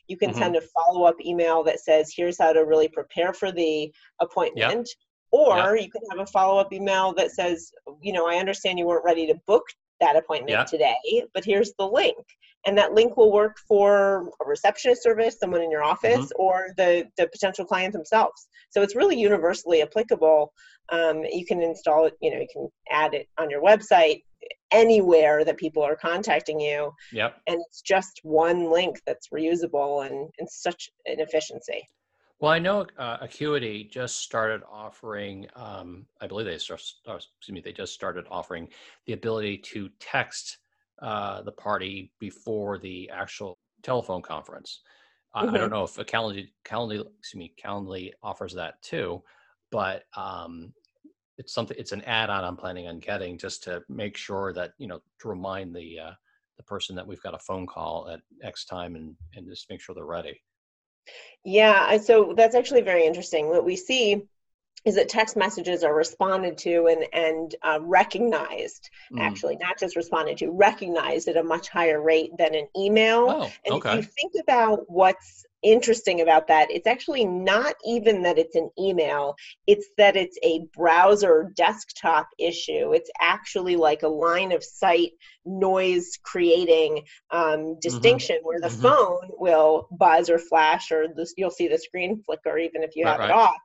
You 0.08 0.18
can 0.18 0.30
mm-hmm. 0.30 0.40
send 0.40 0.56
a 0.56 0.62
follow 0.62 1.06
up 1.06 1.16
email 1.24 1.64
that 1.64 1.80
says, 1.80 2.14
here's 2.16 2.38
how 2.40 2.54
to 2.54 2.66
really 2.66 2.88
prepare 2.88 3.34
for 3.34 3.52
the 3.52 3.92
appointment. 4.20 4.88
Yep. 4.88 4.96
Or 5.32 5.76
yep. 5.76 5.86
you 5.86 5.92
can 5.92 6.02
have 6.10 6.20
a 6.20 6.32
follow 6.32 6.60
up 6.60 6.74
email 6.74 7.14
that 7.14 7.32
says, 7.32 7.72
you 8.02 8.14
know, 8.14 8.28
I 8.28 8.36
understand 8.36 8.80
you 8.80 8.88
weren't 8.88 9.06
ready 9.06 9.28
to 9.28 9.36
book 9.46 9.64
that 10.00 10.16
appointment 10.16 10.58
yep. 10.58 10.66
today, 10.66 11.24
but 11.34 11.46
here's 11.46 11.74
the 11.78 11.86
link. 11.86 12.18
And 12.66 12.78
that 12.78 12.94
link 12.94 13.16
will 13.16 13.32
work 13.32 13.58
for 13.68 14.30
a 14.42 14.46
receptionist 14.48 15.04
service, 15.04 15.38
someone 15.40 15.62
in 15.62 15.72
your 15.72 15.84
office, 15.84 16.26
mm-hmm. 16.26 16.42
or 16.42 16.68
the, 16.78 17.06
the 17.18 17.28
potential 17.28 17.66
client 17.66 17.94
themselves. 17.94 18.48
So 18.70 18.82
it's 18.82 18.96
really 18.96 19.20
universally 19.20 19.82
applicable. 19.82 20.52
Um, 20.92 21.24
you 21.32 21.46
can 21.46 21.62
install 21.62 22.06
it, 22.06 22.14
you 22.22 22.32
know, 22.32 22.40
you 22.40 22.48
can 22.52 22.68
add 22.92 23.14
it 23.14 23.28
on 23.38 23.50
your 23.50 23.62
website 23.62 24.24
anywhere 24.72 25.44
that 25.46 25.58
people 25.58 25.84
are 25.84 25.96
contacting 25.96 26.60
you. 26.60 26.92
Yep. 27.12 27.42
And 27.48 27.62
it's 27.68 27.82
just 27.82 28.20
one 28.24 28.72
link 28.72 29.02
that's 29.06 29.30
reusable 29.30 30.06
and, 30.06 30.30
and 30.40 30.50
such 30.50 30.90
an 31.06 31.20
efficiency. 31.20 31.88
Well, 32.40 32.52
I 32.52 32.60
know 32.60 32.86
uh, 32.98 33.18
Acuity 33.20 33.90
just 33.92 34.20
started 34.20 34.62
offering. 34.72 35.46
Um, 35.56 36.06
I 36.22 36.28
believe 36.28 36.46
they 36.46 36.56
just, 36.56 37.02
uh, 37.08 37.16
excuse 37.16 37.54
me, 37.54 37.60
they 37.60 37.74
just 37.74 37.94
started 37.94 38.26
offering 38.32 38.70
the 39.06 39.14
ability 39.14 39.58
to 39.58 39.90
text 40.00 40.60
uh, 41.02 41.42
the 41.42 41.52
party 41.52 42.14
before 42.20 42.78
the 42.78 43.10
actual 43.10 43.58
telephone 43.84 44.22
conference. 44.22 44.82
I, 45.34 45.46
mm-hmm. 45.46 45.56
I 45.56 45.58
don't 45.58 45.70
know 45.70 45.84
if 45.84 45.98
a 45.98 46.06
Calendly, 46.06 46.48
Calendly, 46.66 47.06
excuse 47.20 47.40
me, 47.40 47.54
Calendly 47.62 48.12
offers 48.24 48.54
that 48.54 48.82
too, 48.82 49.22
but 49.70 50.04
um, 50.16 50.74
it's 51.40 51.54
something. 51.54 51.78
It's 51.80 51.94
an 51.94 52.02
add-on 52.02 52.44
I'm 52.44 52.58
planning 52.58 52.88
on 52.88 53.00
getting 53.00 53.38
just 53.38 53.64
to 53.64 53.82
make 53.88 54.18
sure 54.18 54.54
that 54.54 54.74
you 54.78 54.88
know 54.88 55.02
to 55.22 55.28
remind 55.30 55.74
the 55.74 56.00
uh, 56.00 56.12
the 56.58 56.64
person 56.64 56.96
that 56.98 57.08
we've 57.08 57.22
got 57.22 57.34
a 57.34 57.40
phone 57.40 57.66
call 57.66 58.10
at 58.10 58.20
X 58.44 58.66
time 58.66 58.96
and 58.96 59.16
and 59.34 59.48
just 59.48 59.70
make 59.70 59.82
sure 59.82 59.96
they're 59.96 60.06
ready. 60.06 60.42
Yeah, 61.44 61.98
so 61.98 62.34
that's 62.36 62.56
actually 62.56 62.82
very 62.82 63.06
interesting. 63.06 63.48
What 63.48 63.66
we 63.66 63.78
see 63.78 64.28
is 64.86 64.96
that 64.96 65.10
text 65.10 65.36
messages 65.36 65.84
are 65.84 65.96
responded 65.96 66.58
to 66.58 66.88
and 66.88 67.06
and 67.14 67.56
uh, 67.64 67.80
recognized 67.82 68.90
mm. 69.12 69.20
actually 69.20 69.58
not 69.58 69.80
just 69.80 69.96
responded 69.96 70.38
to 70.38 70.52
recognized 70.52 71.28
at 71.28 71.38
a 71.38 71.44
much 71.44 71.70
higher 71.70 72.02
rate 72.02 72.32
than 72.38 72.54
an 72.54 72.68
email 72.78 73.26
oh, 73.30 73.52
and 73.66 73.76
okay. 73.76 73.92
if 73.92 73.96
you 73.96 74.02
think 74.02 74.34
about 74.42 74.84
what's 74.88 75.46
interesting 75.64 76.22
about 76.22 76.48
that 76.48 76.72
it's 76.72 76.88
actually 76.88 77.26
not 77.26 77.76
even 77.86 78.24
that 78.24 78.38
it's 78.38 78.56
an 78.56 78.70
email 78.80 79.36
it's 79.68 79.88
that 79.98 80.16
it's 80.16 80.38
a 80.44 80.66
browser 80.76 81.52
desktop 81.56 82.30
issue 82.38 82.94
it's 82.94 83.10
actually 83.20 83.76
like 83.76 84.04
a 84.04 84.08
line 84.08 84.52
of 84.52 84.64
sight 84.64 85.12
noise 85.46 86.18
creating 86.24 87.04
um, 87.32 87.42
mm-hmm. 87.42 87.80
distinction 87.82 88.38
mm-hmm. 88.38 88.48
where 88.48 88.62
the 88.62 88.68
mm-hmm. 88.68 88.82
phone 88.82 89.30
will 89.38 89.88
buzz 89.92 90.30
or 90.30 90.40
flash 90.40 90.92
or 90.92 91.08
this, 91.16 91.34
you'll 91.38 91.50
see 91.50 91.68
the 91.68 91.78
screen 91.78 92.22
flicker 92.26 92.58
even 92.58 92.84
if 92.84 92.96
you 92.96 93.04
right, 93.04 93.12
have 93.12 93.20
right. 93.20 93.30
it 93.30 93.36
off 93.36 93.58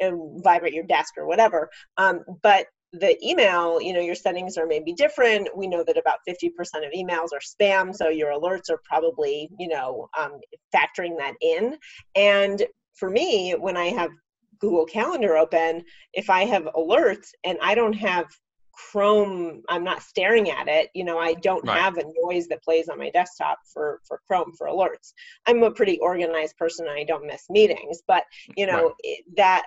and 0.00 0.42
vibrate 0.42 0.74
your 0.74 0.84
desk 0.84 1.14
or 1.16 1.26
whatever 1.26 1.70
um, 1.96 2.24
but 2.42 2.66
the 2.92 3.16
email, 3.26 3.80
you 3.80 3.92
know, 3.92 4.00
your 4.00 4.14
settings 4.14 4.56
are 4.56 4.66
maybe 4.66 4.92
different. 4.92 5.48
We 5.56 5.66
know 5.66 5.84
that 5.84 5.98
about 5.98 6.18
50% 6.28 6.50
of 6.86 6.92
emails 6.96 7.28
are 7.32 7.40
spam, 7.40 7.94
so 7.94 8.08
your 8.08 8.30
alerts 8.30 8.70
are 8.70 8.80
probably, 8.84 9.48
you 9.58 9.68
know, 9.68 10.08
um, 10.16 10.40
factoring 10.74 11.18
that 11.18 11.34
in. 11.40 11.76
And 12.14 12.64
for 12.94 13.10
me, 13.10 13.52
when 13.52 13.76
I 13.76 13.86
have 13.86 14.10
Google 14.58 14.86
Calendar 14.86 15.36
open, 15.36 15.84
if 16.12 16.30
I 16.30 16.44
have 16.44 16.64
alerts 16.76 17.28
and 17.44 17.58
I 17.60 17.74
don't 17.74 17.92
have 17.92 18.26
Chrome, 18.72 19.62
I'm 19.68 19.84
not 19.84 20.02
staring 20.02 20.50
at 20.50 20.68
it. 20.68 20.90
You 20.94 21.04
know, 21.04 21.18
I 21.18 21.34
don't 21.34 21.66
right. 21.66 21.80
have 21.80 21.96
a 21.96 22.04
noise 22.22 22.46
that 22.48 22.62
plays 22.62 22.88
on 22.88 22.98
my 22.98 23.10
desktop 23.10 23.58
for 23.72 24.00
for 24.06 24.20
Chrome 24.26 24.52
for 24.56 24.66
alerts. 24.66 25.12
I'm 25.46 25.62
a 25.62 25.70
pretty 25.70 25.98
organized 25.98 26.58
person. 26.58 26.86
And 26.86 26.98
I 26.98 27.04
don't 27.04 27.26
miss 27.26 27.48
meetings, 27.48 28.02
but 28.06 28.24
you 28.54 28.66
know 28.66 28.84
right. 28.84 28.94
it, 29.02 29.24
that, 29.36 29.66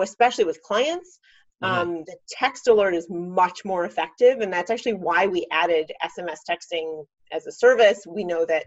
especially 0.00 0.44
with 0.44 0.62
clients, 0.62 1.18
Mm-hmm. 1.62 2.02
The 2.06 2.16
text 2.28 2.68
alert 2.68 2.94
is 2.94 3.08
much 3.08 3.64
more 3.64 3.86
effective, 3.86 4.40
and 4.40 4.52
that's 4.52 4.70
actually 4.70 4.94
why 4.94 5.26
we 5.26 5.46
added 5.50 5.90
SMS 6.04 6.38
texting 6.48 7.04
as 7.32 7.46
a 7.46 7.52
service. 7.52 8.04
We 8.06 8.24
know 8.24 8.44
that 8.46 8.66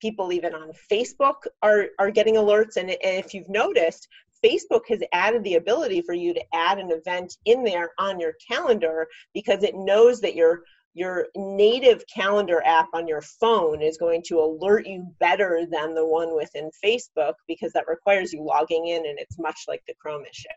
people 0.00 0.32
even 0.32 0.54
on 0.54 0.70
Facebook 0.90 1.46
are 1.62 1.86
are 1.98 2.10
getting 2.10 2.36
alerts, 2.36 2.76
and, 2.76 2.90
and 2.90 2.98
if 3.02 3.34
you've 3.34 3.48
noticed, 3.48 4.06
Facebook 4.44 4.82
has 4.88 5.02
added 5.12 5.42
the 5.42 5.56
ability 5.56 6.02
for 6.02 6.14
you 6.14 6.32
to 6.34 6.44
add 6.54 6.78
an 6.78 6.92
event 6.92 7.36
in 7.44 7.64
there 7.64 7.90
on 7.98 8.20
your 8.20 8.34
calendar 8.48 9.08
because 9.34 9.62
it 9.64 9.74
knows 9.74 10.20
that 10.20 10.36
your 10.36 10.62
your 10.94 11.26
native 11.36 12.02
calendar 12.12 12.62
app 12.64 12.88
on 12.92 13.06
your 13.06 13.22
phone 13.22 13.82
is 13.82 13.98
going 13.98 14.22
to 14.26 14.40
alert 14.40 14.86
you 14.86 15.06
better 15.20 15.64
than 15.70 15.94
the 15.94 16.06
one 16.06 16.34
within 16.34 16.70
Facebook 16.84 17.34
because 17.46 17.72
that 17.72 17.86
requires 17.88 18.32
you 18.32 18.42
logging 18.42 18.86
in 18.88 19.06
and 19.06 19.18
it's 19.18 19.38
much 19.38 19.60
like 19.68 19.82
the 19.86 19.94
Chrome 20.00 20.24
issue. 20.24 20.48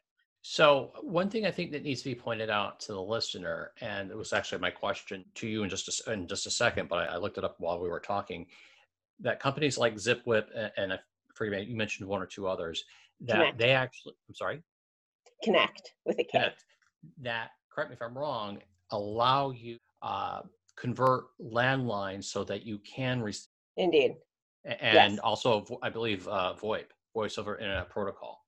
So 0.43 0.91
one 1.01 1.29
thing 1.29 1.45
I 1.45 1.51
think 1.51 1.71
that 1.71 1.83
needs 1.83 2.01
to 2.01 2.09
be 2.09 2.15
pointed 2.15 2.49
out 2.49 2.79
to 2.81 2.93
the 2.93 3.01
listener, 3.01 3.71
and 3.79 4.09
it 4.09 4.17
was 4.17 4.33
actually 4.33 4.59
my 4.59 4.71
question 4.71 5.23
to 5.35 5.47
you 5.47 5.63
in 5.63 5.69
just 5.69 5.87
a, 6.07 6.11
in 6.11 6.27
just 6.27 6.47
a 6.47 6.51
second, 6.51 6.89
but 6.89 7.09
I, 7.09 7.13
I 7.13 7.17
looked 7.17 7.37
it 7.37 7.43
up 7.43 7.55
while 7.59 7.79
we 7.79 7.89
were 7.89 7.99
talking, 7.99 8.47
that 9.19 9.39
companies 9.39 9.77
like 9.77 9.95
ZipWhip 9.95 10.45
and, 10.55 10.71
and 10.77 10.93
I 10.93 10.99
forget 11.35 11.67
you 11.67 11.75
mentioned 11.75 12.09
one 12.09 12.21
or 12.21 12.25
two 12.25 12.47
others 12.47 12.83
that 13.21 13.33
Connect. 13.33 13.57
they 13.59 13.71
actually, 13.71 14.13
I'm 14.27 14.35
sorry, 14.35 14.63
Connect 15.43 15.93
with 16.05 16.17
a 16.19 16.23
K. 16.23 16.29
Connect, 16.31 16.65
that 17.21 17.49
correct 17.71 17.91
me 17.91 17.95
if 17.95 18.01
I'm 18.01 18.17
wrong, 18.17 18.59
allow 18.89 19.51
you 19.51 19.77
uh, 20.01 20.41
convert 20.75 21.25
landlines 21.39 22.25
so 22.25 22.43
that 22.45 22.65
you 22.65 22.79
can 22.79 23.21
receive. 23.21 23.47
Indeed. 23.77 24.15
And 24.65 25.13
yes. 25.13 25.19
also, 25.19 25.65
I 25.81 25.89
believe 25.89 26.27
uh, 26.27 26.53
VoIP, 26.59 26.85
voice 27.13 27.37
over 27.37 27.57
internet 27.57 27.89
protocol. 27.89 28.40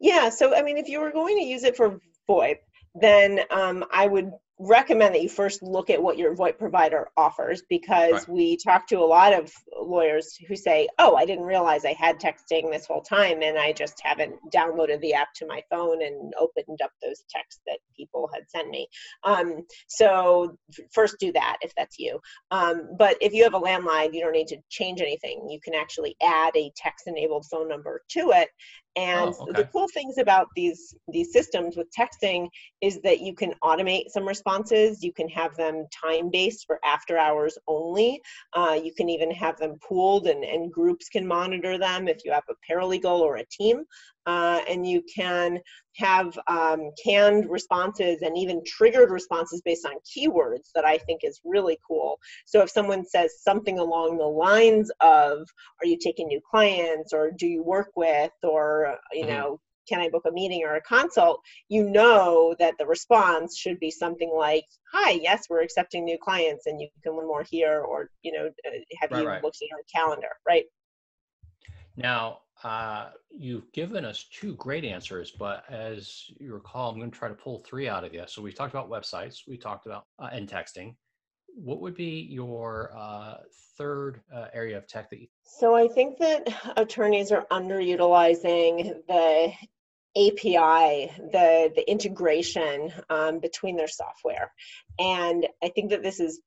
Yeah, 0.00 0.28
so 0.28 0.54
I 0.54 0.62
mean, 0.62 0.76
if 0.78 0.88
you 0.88 1.00
were 1.00 1.12
going 1.12 1.38
to 1.38 1.44
use 1.44 1.64
it 1.64 1.76
for 1.76 1.98
VoIP, 2.28 2.56
then 2.94 3.40
um, 3.50 3.84
I 3.92 4.06
would 4.06 4.32
recommend 4.58 5.12
that 5.14 5.22
you 5.22 5.28
first 5.28 5.62
look 5.62 5.90
at 5.90 6.00
what 6.00 6.16
your 6.16 6.36
VoIP 6.36 6.56
provider 6.56 7.08
offers 7.16 7.62
because 7.68 8.12
right. 8.12 8.28
we 8.28 8.56
talk 8.56 8.86
to 8.86 8.96
a 8.96 9.04
lot 9.04 9.32
of 9.32 9.52
lawyers 9.76 10.36
who 10.46 10.54
say, 10.54 10.88
"Oh, 10.98 11.16
I 11.16 11.24
didn't 11.24 11.44
realize 11.44 11.84
I 11.84 11.94
had 11.94 12.20
texting 12.20 12.70
this 12.70 12.86
whole 12.86 13.00
time, 13.02 13.42
and 13.42 13.58
I 13.58 13.72
just 13.72 14.00
haven't 14.02 14.34
downloaded 14.54 15.00
the 15.00 15.14
app 15.14 15.34
to 15.36 15.46
my 15.46 15.62
phone 15.68 16.02
and 16.02 16.32
opened 16.38 16.80
up 16.82 16.92
those 17.02 17.24
texts 17.28 17.60
that 17.66 17.78
people 17.96 18.30
had 18.32 18.48
sent 18.48 18.68
me." 18.68 18.86
Um, 19.24 19.62
so 19.88 20.56
first 20.92 21.16
do 21.18 21.32
that 21.32 21.56
if 21.62 21.74
that's 21.76 21.98
you. 21.98 22.20
Um, 22.50 22.90
but 22.96 23.16
if 23.20 23.32
you 23.32 23.42
have 23.42 23.54
a 23.54 23.60
landline, 23.60 24.14
you 24.14 24.20
don't 24.20 24.32
need 24.32 24.48
to 24.48 24.58
change 24.70 25.00
anything. 25.00 25.48
You 25.48 25.60
can 25.60 25.74
actually 25.74 26.14
add 26.22 26.52
a 26.56 26.72
text-enabled 26.76 27.46
phone 27.50 27.68
number 27.68 28.02
to 28.10 28.30
it, 28.30 28.50
and 28.96 29.34
oh, 29.38 29.46
okay. 29.48 29.62
the 29.62 29.68
cool 29.72 29.88
things 29.88 30.18
about 30.18 30.48
these 30.54 30.94
these 31.08 31.32
systems 31.32 31.76
with 31.76 31.88
texting 31.98 32.48
is 32.82 33.00
that 33.02 33.20
you 33.20 33.34
can 33.34 33.54
automate 33.64 34.10
some 34.10 34.26
responses. 34.26 35.02
You 35.02 35.12
can 35.12 35.28
have 35.28 35.56
them 35.56 35.86
time 36.04 36.30
based 36.30 36.66
for 36.66 36.78
after 36.84 37.16
hours 37.16 37.56
only. 37.66 38.20
Uh, 38.52 38.78
you 38.82 38.92
can 38.94 39.08
even 39.08 39.30
have 39.30 39.56
them 39.58 39.78
pooled 39.86 40.26
and, 40.26 40.44
and 40.44 40.70
groups 40.70 41.08
can 41.08 41.26
monitor 41.26 41.78
them 41.78 42.06
if 42.06 42.24
you 42.24 42.32
have 42.32 42.44
a 42.50 42.72
paralegal 42.72 43.20
or 43.20 43.36
a 43.36 43.46
team. 43.46 43.84
Uh, 44.26 44.60
and 44.68 44.86
you 44.86 45.02
can 45.14 45.58
have 45.96 46.38
um, 46.46 46.90
canned 47.04 47.50
responses 47.50 48.22
and 48.22 48.36
even 48.38 48.62
triggered 48.66 49.10
responses 49.10 49.60
based 49.64 49.84
on 49.84 49.94
keywords 50.06 50.70
that 50.74 50.84
I 50.84 50.98
think 50.98 51.20
is 51.24 51.40
really 51.44 51.78
cool. 51.86 52.18
So 52.46 52.62
if 52.62 52.70
someone 52.70 53.04
says 53.04 53.42
something 53.42 53.78
along 53.78 54.18
the 54.18 54.24
lines 54.24 54.90
of, 55.00 55.46
"Are 55.80 55.86
you 55.86 55.98
taking 55.98 56.28
new 56.28 56.40
clients?" 56.48 57.12
or 57.12 57.30
"Do 57.30 57.46
you 57.46 57.62
work 57.62 57.90
with?" 57.96 58.32
or 58.42 58.98
you 59.12 59.24
mm-hmm. 59.24 59.30
know, 59.30 59.60
"Can 59.88 60.00
I 60.00 60.08
book 60.08 60.24
a 60.26 60.32
meeting 60.32 60.62
or 60.64 60.76
a 60.76 60.82
consult?" 60.82 61.40
You 61.68 61.88
know 61.90 62.54
that 62.58 62.74
the 62.78 62.86
response 62.86 63.58
should 63.58 63.78
be 63.80 63.90
something 63.90 64.32
like, 64.34 64.66
"Hi, 64.92 65.10
yes, 65.10 65.46
we're 65.50 65.62
accepting 65.62 66.04
new 66.04 66.18
clients, 66.22 66.66
and 66.66 66.80
you 66.80 66.88
can 67.02 67.16
learn 67.16 67.26
more 67.26 67.44
here," 67.50 67.80
or 67.80 68.10
you 68.22 68.32
know, 68.32 68.46
uh, 68.46 68.70
"Have 69.00 69.10
right, 69.10 69.20
you 69.20 69.28
right. 69.28 69.42
looked 69.42 69.58
at 69.62 69.68
your 69.68 69.82
calendar?" 69.94 70.30
Right. 70.46 70.66
Now, 71.96 72.41
uh, 72.64 73.10
you've 73.30 73.70
given 73.72 74.04
us 74.04 74.26
two 74.32 74.54
great 74.56 74.84
answers, 74.84 75.30
but 75.30 75.64
as 75.68 76.30
you 76.38 76.54
recall, 76.54 76.90
I'm 76.90 76.98
going 76.98 77.10
to 77.10 77.18
try 77.18 77.28
to 77.28 77.34
pull 77.34 77.58
three 77.58 77.88
out 77.88 78.04
of 78.04 78.14
you. 78.14 78.24
So 78.26 78.42
we 78.42 78.52
talked 78.52 78.72
about 78.72 78.90
websites, 78.90 79.48
we 79.48 79.56
talked 79.56 79.86
about 79.86 80.06
uh, 80.18 80.28
and 80.32 80.48
texting. 80.48 80.94
What 81.54 81.80
would 81.80 81.94
be 81.94 82.26
your 82.30 82.92
uh, 82.96 83.38
third 83.76 84.20
uh, 84.34 84.46
area 84.54 84.78
of 84.78 84.86
tech 84.86 85.10
that 85.10 85.20
you? 85.20 85.26
So 85.44 85.74
I 85.74 85.88
think 85.88 86.18
that 86.18 86.48
attorneys 86.76 87.32
are 87.32 87.46
underutilizing 87.50 88.94
the 89.06 89.52
API, 90.16 91.10
the 91.32 91.72
the 91.74 91.84
integration 91.90 92.92
um, 93.10 93.40
between 93.40 93.76
their 93.76 93.88
software, 93.88 94.52
and 94.98 95.46
I 95.62 95.68
think 95.68 95.90
that 95.90 96.02
this 96.02 96.20
is 96.20 96.40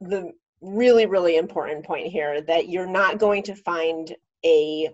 the 0.00 0.32
really 0.60 1.06
really 1.06 1.36
important 1.36 1.84
point 1.84 2.08
here 2.08 2.40
that 2.42 2.68
you're 2.68 2.86
not 2.86 3.18
going 3.18 3.42
to 3.44 3.54
find 3.54 4.14
a 4.44 4.88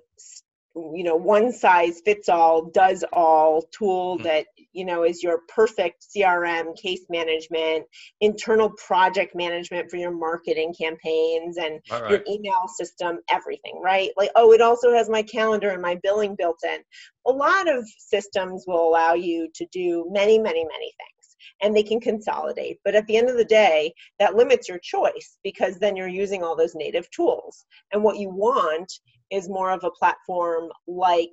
you 0.76 1.04
know 1.04 1.16
one 1.16 1.52
size 1.52 2.00
fits 2.04 2.28
all 2.28 2.64
does 2.70 3.04
all 3.12 3.62
tool 3.76 4.16
mm-hmm. 4.16 4.24
that 4.24 4.46
you 4.72 4.84
know 4.84 5.04
is 5.04 5.22
your 5.22 5.40
perfect 5.48 6.06
crm 6.16 6.76
case 6.76 7.04
management 7.08 7.84
internal 8.20 8.70
project 8.70 9.34
management 9.36 9.88
for 9.88 9.96
your 9.96 10.10
marketing 10.10 10.74
campaigns 10.78 11.56
and 11.58 11.80
right. 11.90 12.10
your 12.10 12.20
email 12.28 12.66
system 12.76 13.18
everything 13.30 13.80
right 13.82 14.10
like 14.16 14.30
oh 14.34 14.52
it 14.52 14.60
also 14.60 14.92
has 14.92 15.08
my 15.08 15.22
calendar 15.22 15.70
and 15.70 15.82
my 15.82 15.94
billing 16.02 16.34
built 16.36 16.58
in 16.64 16.78
a 17.26 17.30
lot 17.30 17.68
of 17.68 17.84
systems 17.98 18.64
will 18.66 18.88
allow 18.88 19.14
you 19.14 19.48
to 19.54 19.66
do 19.72 20.06
many 20.10 20.38
many 20.38 20.64
many 20.64 20.92
things 20.98 21.14
and 21.62 21.74
they 21.74 21.82
can 21.82 22.00
consolidate. 22.00 22.78
But 22.84 22.94
at 22.94 23.06
the 23.06 23.16
end 23.16 23.28
of 23.28 23.36
the 23.36 23.44
day, 23.44 23.92
that 24.18 24.34
limits 24.34 24.68
your 24.68 24.78
choice 24.78 25.38
because 25.42 25.78
then 25.78 25.96
you're 25.96 26.08
using 26.08 26.42
all 26.42 26.56
those 26.56 26.74
native 26.74 27.10
tools. 27.10 27.64
And 27.92 28.02
what 28.02 28.18
you 28.18 28.30
want 28.30 28.92
is 29.30 29.48
more 29.48 29.70
of 29.70 29.84
a 29.84 29.90
platform 29.90 30.70
like 30.86 31.32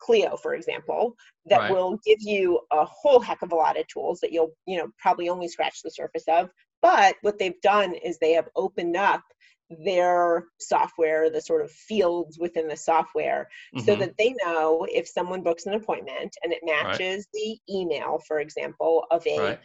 Clio, 0.00 0.36
for 0.36 0.54
example, 0.54 1.16
that 1.46 1.58
right. 1.58 1.70
will 1.70 1.98
give 2.04 2.18
you 2.20 2.60
a 2.72 2.84
whole 2.84 3.20
heck 3.20 3.42
of 3.42 3.52
a 3.52 3.56
lot 3.56 3.78
of 3.78 3.86
tools 3.86 4.20
that 4.20 4.32
you'll, 4.32 4.52
you 4.66 4.76
know, 4.76 4.88
probably 4.98 5.28
only 5.28 5.48
scratch 5.48 5.80
the 5.82 5.90
surface 5.90 6.24
of. 6.28 6.50
But 6.82 7.16
what 7.22 7.38
they've 7.38 7.60
done 7.62 7.94
is 7.94 8.18
they 8.18 8.32
have 8.32 8.48
opened 8.54 8.96
up 8.96 9.22
their 9.70 10.44
software, 10.58 11.30
the 11.30 11.40
sort 11.40 11.62
of 11.62 11.70
fields 11.70 12.38
within 12.38 12.68
the 12.68 12.76
software, 12.76 13.48
mm-hmm. 13.74 13.86
so 13.86 13.96
that 13.96 14.14
they 14.18 14.34
know 14.44 14.86
if 14.90 15.08
someone 15.08 15.42
books 15.42 15.64
an 15.66 15.72
appointment 15.72 16.36
and 16.42 16.52
it 16.52 16.60
matches 16.62 17.26
right. 17.26 17.26
the 17.32 17.58
email, 17.70 18.20
for 18.28 18.40
example, 18.40 19.06
of 19.10 19.26
a 19.26 19.38
right. 19.38 19.60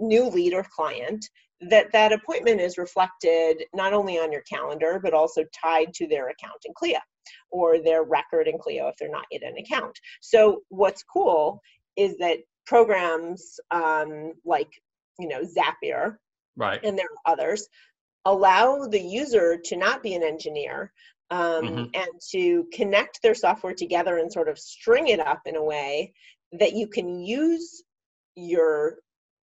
new 0.00 0.24
lead 0.28 0.54
or 0.54 0.66
client, 0.74 1.24
that 1.70 1.92
that 1.92 2.12
appointment 2.12 2.60
is 2.60 2.78
reflected 2.78 3.64
not 3.72 3.92
only 3.92 4.18
on 4.18 4.32
your 4.32 4.42
calendar 4.42 4.98
but 5.02 5.14
also 5.14 5.44
tied 5.54 5.94
to 5.94 6.06
their 6.06 6.28
account 6.28 6.60
in 6.64 6.72
Clio. 6.74 6.98
Or 7.50 7.78
their 7.78 8.04
record 8.04 8.48
in 8.48 8.58
Clio 8.58 8.88
if 8.88 8.96
they're 8.96 9.10
not 9.10 9.26
yet 9.30 9.42
an 9.42 9.56
account. 9.56 9.98
So 10.20 10.62
what's 10.68 11.02
cool 11.02 11.60
is 11.96 12.16
that 12.18 12.38
programs 12.66 13.58
um, 13.70 14.32
like 14.44 14.70
you 15.18 15.28
know 15.28 15.42
Zapier, 15.42 16.16
right, 16.56 16.80
and 16.82 16.98
there 16.98 17.06
are 17.06 17.32
others, 17.32 17.68
allow 18.24 18.86
the 18.86 19.00
user 19.00 19.58
to 19.64 19.76
not 19.76 20.02
be 20.02 20.14
an 20.14 20.22
engineer 20.22 20.92
um, 21.30 21.40
mm-hmm. 21.40 21.84
and 21.94 22.20
to 22.30 22.66
connect 22.72 23.22
their 23.22 23.34
software 23.34 23.74
together 23.74 24.18
and 24.18 24.32
sort 24.32 24.48
of 24.48 24.58
string 24.58 25.08
it 25.08 25.20
up 25.20 25.40
in 25.46 25.56
a 25.56 25.64
way 25.64 26.12
that 26.52 26.74
you 26.74 26.86
can 26.86 27.20
use 27.20 27.82
your 28.36 28.96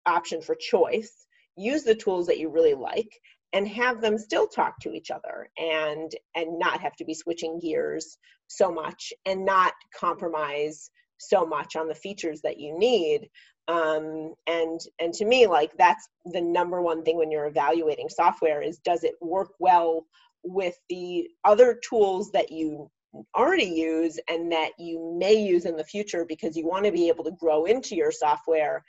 option 0.06 0.42
for 0.42 0.56
choice, 0.56 1.26
use 1.56 1.84
the 1.84 1.96
tools 1.96 2.28
that 2.28 2.40
you 2.40 2.50
really 2.50 2.74
like, 2.74 3.10
and 3.54 3.68
have 3.68 4.02
them 4.02 4.18
still 4.18 4.48
talk 4.48 4.80
to 4.80 4.94
each 4.94 5.12
other 5.12 5.50
and 5.58 6.12
and 6.36 6.60
not 6.60 6.82
have 6.82 6.96
to 6.96 7.06
be 7.06 7.14
switching 7.14 7.60
gears 7.60 8.18
so 8.48 8.72
much 8.72 9.14
and 9.26 9.46
not 9.46 9.74
compromise 9.98 10.90
so 11.18 11.46
much 11.46 11.76
on 11.76 11.88
the 11.88 11.96
features 11.96 12.42
that 12.42 12.60
you 12.60 12.78
need. 12.78 13.30
Um, 13.68 14.34
and 14.48 14.80
and 15.00 15.14
to 15.14 15.26
me 15.26 15.48
like 15.48 15.72
that's 15.78 16.10
the 16.26 16.42
number 16.42 16.82
one 16.82 17.04
thing 17.04 17.18
when 17.18 17.32
you're 17.32 17.46
evaluating 17.46 18.10
software 18.10 18.62
is 18.62 18.80
does 18.80 19.06
it 19.06 19.14
work 19.22 19.52
well 19.60 20.06
with 20.44 20.76
the 20.90 21.30
other 21.46 21.80
tools 21.88 22.30
that 22.32 22.52
you 22.52 22.92
already 23.36 23.66
use 23.66 24.20
and 24.30 24.52
that 24.52 24.72
you 24.78 25.16
may 25.18 25.34
use 25.34 25.66
in 25.66 25.78
the 25.78 25.84
future 25.84 26.26
because 26.28 26.58
you 26.58 26.68
want 26.68 26.84
to 26.84 26.92
be 26.92 27.08
able 27.08 27.24
to 27.24 27.32
grow 27.40 27.66
into 27.66 27.96
your 27.96 28.12
software 28.12 28.84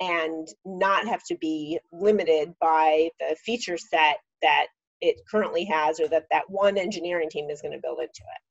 and 0.00 0.48
not 0.64 1.06
have 1.06 1.22
to 1.24 1.36
be 1.36 1.78
limited 1.92 2.54
by 2.60 3.10
the 3.20 3.36
feature 3.44 3.76
set 3.76 4.18
that 4.42 4.66
it 5.00 5.16
currently 5.30 5.64
has 5.64 6.00
or 6.00 6.08
that 6.08 6.26
that 6.30 6.48
one 6.48 6.76
engineering 6.78 7.28
team 7.30 7.50
is 7.50 7.62
going 7.62 7.72
to 7.72 7.80
build 7.80 7.98
into 7.98 8.20
it 8.20 8.42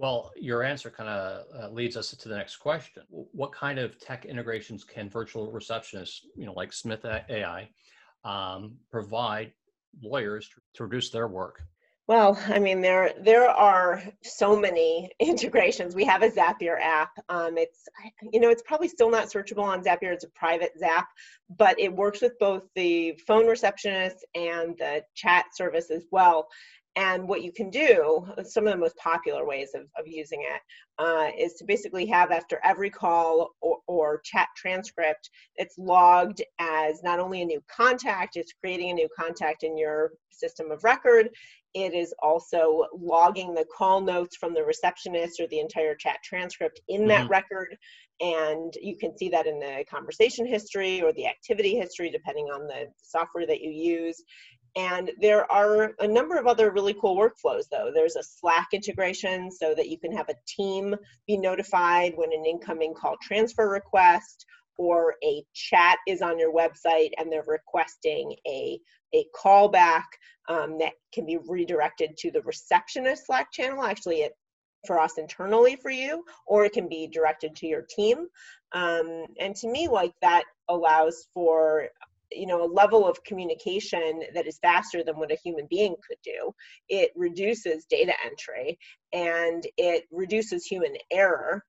well, 0.00 0.32
your 0.34 0.62
answer 0.62 0.88
kind 0.88 1.10
of 1.10 1.44
uh, 1.54 1.68
leads 1.68 1.94
us 1.94 2.12
to 2.12 2.28
the 2.30 2.34
next 2.34 2.56
question. 2.56 3.02
What 3.10 3.52
kind 3.52 3.78
of 3.78 3.98
tech 3.98 4.24
integrations 4.24 4.82
can 4.82 5.10
virtual 5.10 5.52
receptionists, 5.52 6.20
you 6.34 6.46
know, 6.46 6.54
like 6.54 6.72
Smith 6.72 7.04
AI, 7.04 7.68
um, 8.24 8.76
provide 8.90 9.52
lawyers 10.02 10.48
to, 10.48 10.54
to 10.76 10.84
reduce 10.84 11.10
their 11.10 11.28
work? 11.28 11.60
Well, 12.10 12.36
I 12.48 12.58
mean, 12.58 12.80
there 12.80 13.12
there 13.20 13.48
are 13.48 14.02
so 14.24 14.56
many 14.56 15.12
integrations. 15.20 15.94
We 15.94 16.04
have 16.06 16.24
a 16.24 16.28
Zapier 16.28 16.76
app. 16.82 17.12
Um, 17.28 17.56
it's 17.56 17.86
you 18.32 18.40
know 18.40 18.50
it's 18.50 18.62
probably 18.62 18.88
still 18.88 19.12
not 19.12 19.28
searchable 19.28 19.62
on 19.62 19.84
Zapier. 19.84 20.12
It's 20.12 20.24
a 20.24 20.30
private 20.30 20.72
Zap, 20.76 21.06
but 21.56 21.78
it 21.78 21.94
works 21.94 22.20
with 22.20 22.32
both 22.40 22.64
the 22.74 23.12
phone 23.28 23.46
receptionist 23.46 24.26
and 24.34 24.76
the 24.76 25.04
chat 25.14 25.54
service 25.54 25.92
as 25.92 26.04
well. 26.10 26.48
And 27.00 27.26
what 27.26 27.42
you 27.42 27.50
can 27.50 27.70
do, 27.70 28.26
some 28.44 28.66
of 28.66 28.74
the 28.74 28.78
most 28.78 28.96
popular 28.98 29.46
ways 29.46 29.70
of, 29.74 29.84
of 29.98 30.06
using 30.06 30.42
it, 30.42 30.60
uh, 30.98 31.30
is 31.38 31.54
to 31.54 31.64
basically 31.64 32.04
have 32.06 32.30
after 32.30 32.60
every 32.62 32.90
call 32.90 33.54
or, 33.62 33.78
or, 33.86 34.20
chat 34.22 34.48
transcript, 34.54 35.30
it's 35.56 35.78
logged 35.78 36.42
as 36.58 37.02
not 37.02 37.18
only 37.18 37.40
a 37.40 37.46
new 37.46 37.62
contact, 37.74 38.36
it's 38.36 38.52
creating 38.52 38.90
a 38.90 38.94
new 38.94 39.08
contact 39.18 39.62
in 39.62 39.78
your 39.78 40.10
system 40.30 40.70
of 40.70 40.84
record. 40.84 41.30
It 41.72 41.94
is 41.94 42.12
also 42.22 42.84
logging 42.94 43.54
the 43.54 43.64
call 43.74 44.02
notes 44.02 44.36
from 44.36 44.52
the 44.52 44.64
receptionist 44.64 45.40
or 45.40 45.46
the 45.46 45.60
entire 45.60 45.94
chat 45.94 46.18
transcript 46.22 46.82
in 46.88 47.02
mm-hmm. 47.02 47.08
that 47.08 47.30
record. 47.30 47.76
And 48.20 48.74
you 48.82 48.98
can 48.98 49.16
see 49.16 49.30
that 49.30 49.46
in 49.46 49.58
the 49.58 49.86
conversation 49.90 50.44
history 50.44 51.00
or 51.00 51.14
the 51.14 51.26
activity 51.26 51.76
history, 51.76 52.10
depending 52.10 52.46
on 52.46 52.66
the 52.66 52.88
software 53.00 53.46
that 53.46 53.62
you 53.62 53.70
use. 53.70 54.22
And 54.76 55.10
there 55.20 55.50
are 55.50 55.92
a 55.98 56.06
number 56.06 56.36
of 56.36 56.46
other 56.46 56.70
really 56.70 56.94
cool 56.94 57.16
workflows, 57.16 57.64
though. 57.70 57.90
There's 57.92 58.16
a 58.16 58.22
Slack 58.22 58.68
integration 58.72 59.50
so 59.50 59.74
that 59.74 59.88
you 59.88 59.98
can 59.98 60.12
have 60.12 60.28
a 60.28 60.34
team 60.46 60.94
be 61.26 61.36
notified 61.36 62.12
when 62.16 62.32
an 62.32 62.44
incoming 62.46 62.94
call 62.94 63.16
transfer 63.22 63.68
request 63.68 64.46
or 64.78 65.14
a 65.24 65.42
chat 65.52 65.98
is 66.06 66.22
on 66.22 66.38
your 66.38 66.54
website 66.54 67.10
and 67.18 67.30
they're 67.30 67.44
requesting 67.46 68.34
a, 68.46 68.78
a 69.14 69.24
callback 69.36 70.04
um, 70.48 70.78
that 70.78 70.92
can 71.12 71.26
be 71.26 71.38
redirected 71.46 72.16
to 72.18 72.30
the 72.30 72.42
receptionist 72.42 73.26
Slack 73.26 73.52
channel. 73.52 73.84
Actually, 73.84 74.22
it 74.22 74.32
for 74.86 74.98
us 74.98 75.18
internally 75.18 75.76
for 75.76 75.90
you, 75.90 76.24
or 76.46 76.64
it 76.64 76.72
can 76.72 76.88
be 76.88 77.06
directed 77.06 77.54
to 77.56 77.66
your 77.66 77.82
team. 77.82 78.26
Um, 78.72 79.26
and 79.38 79.54
to 79.56 79.68
me, 79.68 79.88
like 79.88 80.14
that 80.22 80.44
allows 80.68 81.26
for 81.34 81.88
you 82.32 82.46
know 82.46 82.62
a 82.62 82.72
level 82.72 83.06
of 83.06 83.22
communication 83.24 84.22
that 84.34 84.46
is 84.46 84.58
faster 84.58 85.02
than 85.04 85.16
what 85.16 85.32
a 85.32 85.38
human 85.42 85.66
being 85.68 85.94
could 86.06 86.18
do 86.24 86.52
it 86.88 87.10
reduces 87.14 87.84
data 87.86 88.12
entry 88.24 88.78
and 89.12 89.66
it 89.76 90.04
reduces 90.10 90.64
human 90.64 90.94
error 91.10 91.64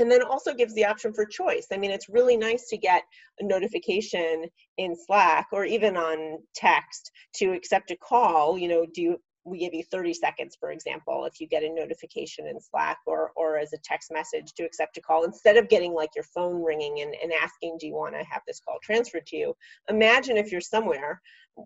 and 0.00 0.10
then 0.10 0.22
also 0.22 0.54
gives 0.54 0.74
the 0.74 0.86
option 0.86 1.12
for 1.12 1.26
choice. 1.26 1.66
I 1.70 1.76
mean, 1.76 1.90
it's 1.90 2.08
really 2.08 2.36
nice 2.36 2.68
to 2.68 2.78
get 2.78 3.02
a 3.38 3.44
notification 3.44 4.46
in 4.78 4.96
Slack 4.96 5.48
or 5.52 5.66
even 5.66 5.96
on 5.96 6.38
text 6.54 7.10
to 7.36 7.52
accept 7.52 7.90
a 7.90 7.96
call. 7.96 8.56
You 8.56 8.68
know, 8.68 8.86
do 8.92 9.02
you 9.02 9.20
we 9.44 9.58
give 9.58 9.72
you 9.72 9.82
30 9.90 10.14
seconds, 10.14 10.56
for 10.58 10.70
example, 10.70 11.24
if 11.24 11.40
you 11.40 11.48
get 11.48 11.62
a 11.62 11.72
notification 11.72 12.46
in 12.46 12.60
Slack 12.60 12.98
or, 13.06 13.32
or 13.36 13.58
as 13.58 13.72
a 13.72 13.78
text 13.78 14.10
message 14.12 14.52
to 14.54 14.64
accept 14.64 14.98
a 14.98 15.00
call, 15.00 15.24
instead 15.24 15.56
of 15.56 15.68
getting 15.68 15.94
like 15.94 16.10
your 16.14 16.24
phone 16.24 16.62
ringing 16.62 17.00
and, 17.00 17.14
and 17.22 17.32
asking, 17.32 17.78
do 17.78 17.86
you 17.86 17.94
want 17.94 18.14
to 18.14 18.24
have 18.24 18.42
this 18.46 18.60
call 18.60 18.78
transferred 18.82 19.26
to 19.26 19.36
you? 19.36 19.56
Imagine 19.88 20.36
if 20.36 20.52
you're 20.52 20.60
somewhere, 20.60 21.20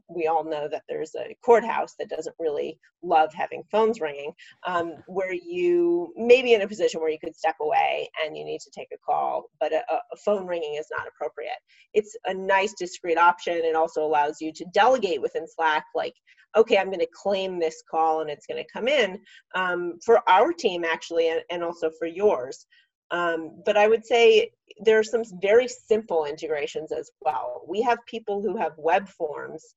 we 0.09 0.27
all 0.27 0.45
know 0.45 0.69
that 0.69 0.83
there's 0.89 1.15
a 1.15 1.37
courthouse 1.45 1.95
that 1.99 2.09
doesn't 2.09 2.35
really 2.39 2.79
love 3.03 3.33
having 3.35 3.63
phones 3.71 4.01
ringing, 4.01 4.33
um, 4.67 4.95
where 5.07 5.33
you 5.33 6.13
may 6.17 6.43
be 6.43 6.55
in 6.55 6.63
a 6.63 6.69
position 6.69 7.01
where 7.01 7.11
you 7.11 7.19
could 7.19 7.37
step 7.37 7.57
away 7.61 8.09
and 8.25 8.37
you 8.37 8.45
need 8.45 8.61
to 8.61 8.71
take 8.71 8.89
a 8.93 8.99
call, 9.05 9.45
but 9.61 9.73
a, 9.73 9.83
a 9.91 10.17
phone 10.25 10.47
ringing 10.47 10.77
is 10.79 10.87
not 10.97 11.07
appropriate. 11.07 11.53
It's 11.93 12.17
a 12.27 12.35
nice 12.35 12.75
discrete 12.79 13.19
option. 13.19 13.55
It 13.55 13.77
also 13.77 14.05
allows 14.05 14.41
you 14.41 14.53
to 14.53 14.65
delegate 14.73 15.23
within 15.23 15.47
Slack, 15.47 15.85
like, 15.95 16.15
okay, 16.57 16.79
I'm 16.79 16.87
going 16.87 17.01
to 17.01 17.09
claim 17.15 17.59
this 17.59 17.83
call 17.91 18.21
and 18.21 18.31
it's 18.31 18.47
going 18.47 18.63
to 18.63 18.73
come 18.73 18.89
in 18.89 19.19
um, 19.55 19.99
for 20.05 20.29
our 20.29 20.53
team 20.53 20.85
actually, 20.85 21.29
and, 21.31 21.41
and 21.51 21.63
also 21.63 21.91
for 21.99 22.07
yours. 22.07 22.67
Um, 23.11 23.63
but 23.65 23.77
I 23.77 23.89
would 23.89 24.05
say 24.05 24.51
there 24.81 24.99
are 24.99 25.05
some 25.05 25.23
very 25.41 25.69
simple 25.69 26.25
integrations 26.25 26.91
as 26.93 27.11
well. 27.21 27.63
We 27.69 27.83
have 27.83 27.99
people 28.07 28.43
who 28.43 28.57
have 28.57 28.73
web 28.77 29.09
forms. 29.09 29.75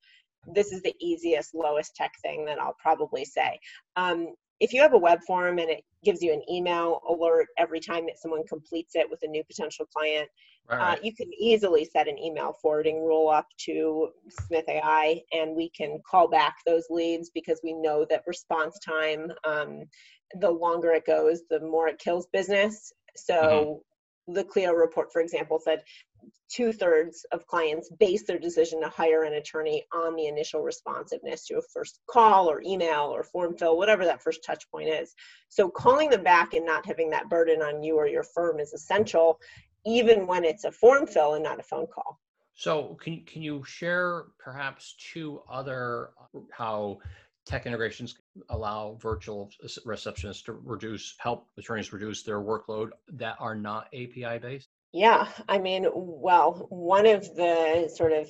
This 0.54 0.72
is 0.72 0.82
the 0.82 0.96
easiest, 1.00 1.54
lowest 1.54 1.96
tech 1.96 2.14
thing 2.22 2.46
that 2.46 2.60
I'll 2.60 2.78
probably 2.82 3.26
say. 3.26 3.60
Um, 3.96 4.30
if 4.60 4.74
you 4.74 4.82
have 4.82 4.94
a 4.94 4.98
web 4.98 5.20
form 5.26 5.60
and 5.60 5.70
it 5.70 5.84
gives 6.04 6.22
you 6.22 6.34
an 6.34 6.42
email 6.50 7.02
alert 7.08 7.48
every 7.58 7.80
time 7.80 8.06
that 8.06 8.20
someone 8.20 8.46
completes 8.48 8.96
it 8.96 9.08
with 9.10 9.20
a 9.24 9.28
new 9.28 9.44
potential 9.44 9.86
client, 9.96 10.30
right, 10.70 10.80
right. 10.80 10.98
Uh, 10.98 11.02
you 11.04 11.14
can 11.14 11.30
easily 11.38 11.86
set 11.86 12.08
an 12.08 12.18
email 12.18 12.54
forwarding 12.62 13.04
rule 13.04 13.30
up 13.30 13.48
to 13.66 14.10
Smith 14.48 14.66
AI, 14.68 15.22
and 15.32 15.56
we 15.56 15.70
can 15.70 16.00
call 16.10 16.28
back 16.28 16.56
those 16.66 16.86
leads 16.90 17.30
because 17.30 17.60
we 17.64 17.74
know 17.74 18.06
that 18.10 18.24
response 18.26 18.80
time, 18.80 19.32
um, 19.44 19.84
the 20.40 20.50
longer 20.50 20.92
it 20.92 21.06
goes, 21.06 21.42
the 21.50 21.60
more 21.60 21.88
it 21.88 22.00
kills 22.00 22.28
business. 22.34 22.92
So 23.18 23.84
mm-hmm. 24.28 24.34
the 24.34 24.44
Clio 24.44 24.74
report, 24.74 25.12
for 25.12 25.22
example, 25.22 25.60
said 25.64 25.84
two 26.50 26.72
thirds 26.72 27.26
of 27.32 27.46
clients 27.46 27.90
base 28.00 28.24
their 28.24 28.40
decision 28.40 28.82
to 28.82 28.90
hire 28.90 29.24
an 29.24 29.34
attorney 29.34 29.86
on 29.94 30.16
the 30.16 30.28
initial 30.28 30.62
responsiveness 30.62 31.46
to 31.46 31.58
a 31.58 31.62
first 31.74 32.00
call 32.10 32.50
or 32.50 32.62
email 32.66 33.12
or 33.14 33.24
form 33.24 33.56
fill, 33.58 33.78
whatever 33.78 34.06
that 34.06 34.22
first 34.22 34.44
touch 34.44 34.70
point 34.72 34.90
is. 34.90 35.14
So 35.50 35.70
calling 35.70 36.10
them 36.10 36.24
back 36.24 36.54
and 36.54 36.66
not 36.66 36.86
having 36.86 37.10
that 37.12 37.30
burden 37.30 37.62
on 37.62 37.84
you 37.84 37.96
or 37.96 38.08
your 38.08 38.24
firm 38.24 38.60
is 38.60 38.74
essential, 38.74 39.40
even 39.86 40.28
when 40.28 40.44
it's 40.44 40.64
a 40.64 40.72
form 40.72 41.06
fill 41.08 41.36
and 41.36 41.44
not 41.44 41.60
a 41.60 41.64
phone 41.64 41.88
call. 41.88 42.20
So 42.56 42.98
can 43.02 43.24
can 43.26 43.44
you 43.44 43.64
share 43.66 44.26
perhaps 44.40 44.96
two 45.12 45.42
other 45.50 46.10
how 46.52 46.98
tech 47.48 47.66
integrations 47.66 48.16
allow 48.50 48.98
virtual 49.02 49.50
receptionists 49.86 50.44
to 50.46 50.54
reduce 50.54 51.16
help 51.18 51.48
attorneys 51.58 51.94
reduce 51.94 52.24
their 52.24 52.40
workload 52.40 52.90
that 53.14 53.36
are 53.40 53.56
not 53.56 53.88
API 53.88 54.38
based? 54.40 54.70
Yeah, 54.94 55.28
I 55.48 55.60
mean, 55.60 55.88
well, 55.94 56.68
one 56.70 57.06
of 57.06 57.36
the 57.36 57.92
sort 57.94 58.14
of 58.14 58.30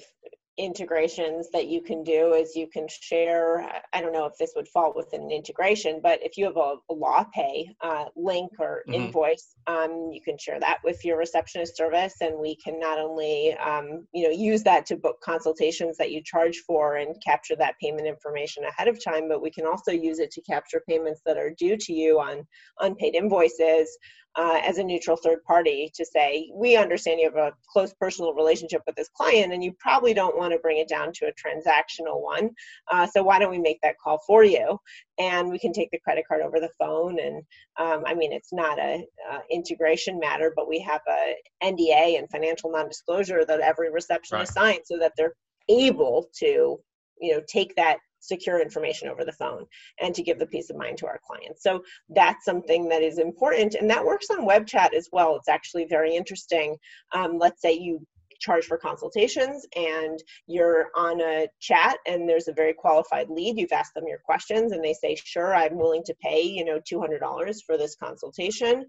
integrations 0.58 1.50
that 1.52 1.68
you 1.68 1.82
can 1.82 2.04
do 2.04 2.34
is 2.34 2.56
you 2.56 2.68
can 2.68 2.88
share 2.88 3.62
i 3.94 4.02
don't 4.02 4.12
know 4.12 4.26
if 4.26 4.36
this 4.40 4.54
would 4.56 4.68
fall 4.68 4.92
within 4.96 5.22
an 5.22 5.32
integration 5.32 6.00
but 6.02 6.20
if 6.24 6.36
you 6.36 6.46
have 6.46 6.58
a, 6.58 6.76
a 6.90 6.96
LawPay 6.96 7.68
uh, 7.82 8.06
link 8.16 8.52
or 8.60 8.82
mm-hmm. 8.88 8.94
invoice 8.96 9.56
um, 9.68 10.10
you 10.12 10.20
can 10.20 10.38
share 10.38 10.60
that 10.60 10.80
with 10.84 11.04
your 11.06 11.18
receptionist 11.18 11.78
service 11.78 12.16
and 12.22 12.40
we 12.40 12.56
can 12.56 12.80
not 12.80 12.98
only 12.98 13.56
um, 13.58 14.08
you 14.14 14.24
know 14.24 14.30
use 14.30 14.64
that 14.64 14.86
to 14.86 14.96
book 14.96 15.22
consultations 15.22 15.96
that 15.98 16.12
you 16.12 16.24
charge 16.24 16.58
for 16.66 16.96
and 16.96 17.16
capture 17.24 17.56
that 17.56 17.76
payment 17.80 18.08
information 18.08 18.64
ahead 18.64 18.88
of 18.88 19.04
time 19.04 19.28
but 19.28 19.42
we 19.42 19.52
can 19.52 19.68
also 19.68 19.92
use 19.92 20.18
it 20.18 20.32
to 20.32 20.42
capture 20.42 20.82
payments 20.90 21.22
that 21.26 21.38
are 21.38 21.52
due 21.60 21.78
to 21.78 21.94
you 21.94 22.20
on 22.20 22.46
unpaid 22.80 23.14
invoices 23.14 23.98
uh, 24.36 24.60
as 24.64 24.78
a 24.78 24.84
neutral 24.84 25.18
third 25.18 25.44
party 25.44 25.92
to 25.96 26.06
say, 26.06 26.50
we 26.54 26.78
understand 26.78 27.20
you 27.20 27.30
have 27.30 27.36
a 27.36 27.54
close 27.72 27.94
personal 28.00 28.34
relationship 28.34 28.82
with 28.86 28.96
this 28.96 29.10
client 29.10 29.52
and 29.52 29.64
you 29.64 29.74
probably 29.80 30.14
don't 30.14 30.38
want 30.38 30.54
to 30.54 30.60
bring 30.60 30.78
it 30.78 30.88
down 30.88 31.12
to 31.12 31.26
a 31.26 31.34
transactional 31.34 32.22
one. 32.22 32.52
Uh, 32.92 33.08
so 33.08 33.24
why 33.24 33.40
don't 33.40 33.50
we 33.50 33.58
make 33.58 33.80
that 33.82 33.98
call 33.98 34.20
for 34.28 34.44
you? 34.44 34.78
And 35.18 35.50
we 35.50 35.58
can 35.58 35.74
take 35.74 35.90
the 35.92 36.00
credit 36.00 36.26
card 36.28 36.42
over 36.42 36.60
the 36.60 36.70
phone. 36.78 37.18
And 37.20 37.44
um, 37.80 38.04
I 38.06 38.14
mean, 38.14 38.32
it's 38.32 38.54
not 38.54 38.78
a 38.78 39.04
uh, 39.32 39.40
integration 39.50 40.20
matter, 40.20 40.54
but 40.56 40.68
we 40.70 40.80
have 40.82 41.02
a 41.08 41.36
NDA 41.64 42.20
and 42.20 42.30
financial 42.30 42.72
non-disclosure 42.72 43.44
that 43.46 43.60
every 43.60 43.92
receptionist 43.92 44.56
right. 44.56 44.76
signs 44.76 44.88
so 44.88 45.00
that 45.00 45.14
they're 45.18 45.34
able 45.68 46.30
to, 46.36 46.80
you 47.20 47.34
know, 47.34 47.42
take 47.48 47.76
that 47.76 47.98
secure 48.20 48.62
information 48.62 49.08
over 49.08 49.24
the 49.24 49.32
phone 49.32 49.66
and 50.02 50.14
to 50.16 50.24
give 50.24 50.40
the 50.40 50.48
peace 50.48 50.70
of 50.70 50.78
mind 50.78 50.98
to 50.98 51.08
our 51.08 51.20
clients. 51.26 51.64
So 51.64 51.84
that's 52.10 52.46
something 52.46 52.90
that 52.90 53.02
is 53.02 53.20
important 53.20 53.76
and 53.76 53.90
that 53.90 54.06
works 54.06 54.30
on 54.30 54.46
web 54.46 54.68
chat 54.68 54.94
as 54.94 55.10
well. 55.12 55.36
It's 55.36 55.50
actually 55.50 55.86
very 55.86 56.16
interesting. 56.16 56.78
Um, 57.14 57.38
let's 57.38 57.62
say 57.62 57.74
you 57.74 58.06
charge 58.40 58.66
for 58.66 58.78
consultations 58.78 59.66
and 59.76 60.22
you're 60.48 60.88
on 60.96 61.20
a 61.22 61.48
chat 61.60 61.98
and 62.06 62.28
there's 62.28 62.48
a 62.48 62.54
very 62.54 62.74
qualified 62.74 63.30
lead 63.30 63.58
you've 63.58 63.72
asked 63.72 63.94
them 63.96 64.08
your 64.08 64.20
questions 64.20 64.72
and 64.72 64.84
they 64.84 64.94
say 64.94 65.16
sure 65.16 65.56
i'm 65.56 65.78
willing 65.78 66.04
to 66.04 66.14
pay 66.22 66.42
you 66.42 66.64
know 66.64 66.80
$200 66.80 67.56
for 67.66 67.78
this 67.78 67.96
consultation 67.96 68.86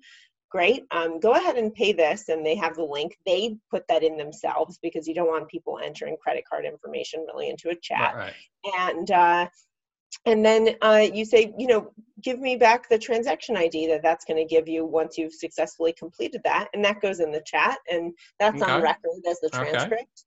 great 0.51 0.85
um, 0.91 1.21
go 1.21 1.33
ahead 1.33 1.57
and 1.57 1.75
pay 1.75 1.93
this 1.93 2.29
and 2.29 2.45
they 2.45 2.55
have 2.55 2.75
the 2.77 2.83
link 2.83 3.19
they 3.27 3.57
put 3.71 3.87
that 3.89 4.03
in 4.03 4.17
themselves 4.17 4.79
because 4.83 5.07
you 5.07 5.15
don't 5.15 5.29
want 5.29 5.49
people 5.49 5.79
entering 5.83 6.17
credit 6.17 6.45
card 6.49 6.65
information 6.65 7.25
really 7.27 7.51
into 7.51 7.69
a 7.69 7.75
chat 7.75 8.15
right, 8.15 8.33
right. 8.65 8.91
and 8.91 9.11
uh, 9.11 9.47
and 10.25 10.45
then 10.45 10.75
uh, 10.83 11.07
you 11.13 11.25
say 11.25 11.53
you 11.59 11.67
know 11.67 11.93
give 12.23 12.41
me 12.41 12.57
back 12.57 12.89
the 12.89 12.99
transaction 12.99 13.57
id 13.57 13.87
that 13.89 14.03
that's 14.03 14.25
going 14.25 14.37
to 14.37 14.45
give 14.45 14.69
you 14.69 14.85
once 14.85 15.19
you've 15.19 15.35
successfully 15.35 15.93
completed 15.93 16.41
that 16.45 16.69
and 16.75 16.85
that 16.85 17.01
goes 17.01 17.21
in 17.21 17.31
the 17.31 17.43
chat 17.45 17.79
and 17.91 18.13
that's 18.39 18.63
okay. 18.63 18.73
on 18.73 18.83
record 18.83 19.11
as 19.29 19.41
the 19.41 19.51
transcript. 19.51 20.25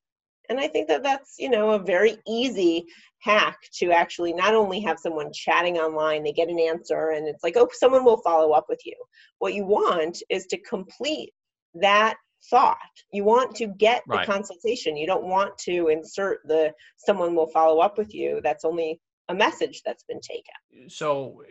And 0.51 0.59
I 0.59 0.67
think 0.67 0.89
that 0.89 1.01
that's, 1.01 1.35
you 1.39 1.49
know, 1.49 1.71
a 1.71 1.79
very 1.79 2.17
easy 2.27 2.85
hack 3.19 3.57
to 3.75 3.91
actually 3.91 4.33
not 4.33 4.53
only 4.53 4.81
have 4.81 4.99
someone 4.99 5.31
chatting 5.31 5.77
online, 5.77 6.23
they 6.23 6.33
get 6.33 6.49
an 6.49 6.59
answer 6.59 7.11
and 7.11 7.25
it's 7.25 7.41
like, 7.41 7.55
oh, 7.55 7.69
someone 7.71 8.03
will 8.03 8.21
follow 8.21 8.51
up 8.51 8.65
with 8.67 8.81
you. 8.85 8.95
What 9.39 9.53
you 9.53 9.63
want 9.63 10.21
is 10.29 10.47
to 10.47 10.59
complete 10.59 11.31
that 11.75 12.17
thought. 12.49 12.75
You 13.13 13.23
want 13.23 13.55
to 13.55 13.67
get 13.67 14.03
right. 14.07 14.27
the 14.27 14.31
consultation. 14.31 14.97
You 14.97 15.07
don't 15.07 15.23
want 15.23 15.57
to 15.59 15.87
insert 15.87 16.39
the 16.43 16.73
someone 16.97 17.33
will 17.33 17.47
follow 17.47 17.79
up 17.79 17.97
with 17.97 18.13
you. 18.13 18.41
That's 18.43 18.65
only 18.65 18.99
a 19.29 19.33
message 19.33 19.83
that's 19.85 20.03
been 20.03 20.19
taken. 20.19 20.89
So 20.89 21.43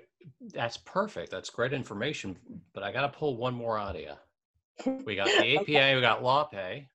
that's 0.52 0.76
perfect. 0.76 1.30
That's 1.30 1.48
great 1.48 1.72
information. 1.72 2.36
But 2.74 2.82
I 2.82 2.92
got 2.92 3.10
to 3.10 3.18
pull 3.18 3.38
one 3.38 3.54
more 3.54 3.78
out 3.78 3.96
of 3.96 4.02
you. 4.02 5.04
We 5.06 5.16
got 5.16 5.26
the 5.26 5.56
APA, 5.56 5.60
okay. 5.62 5.94
we 5.94 6.02
got 6.02 6.22
LawPay. 6.22 6.86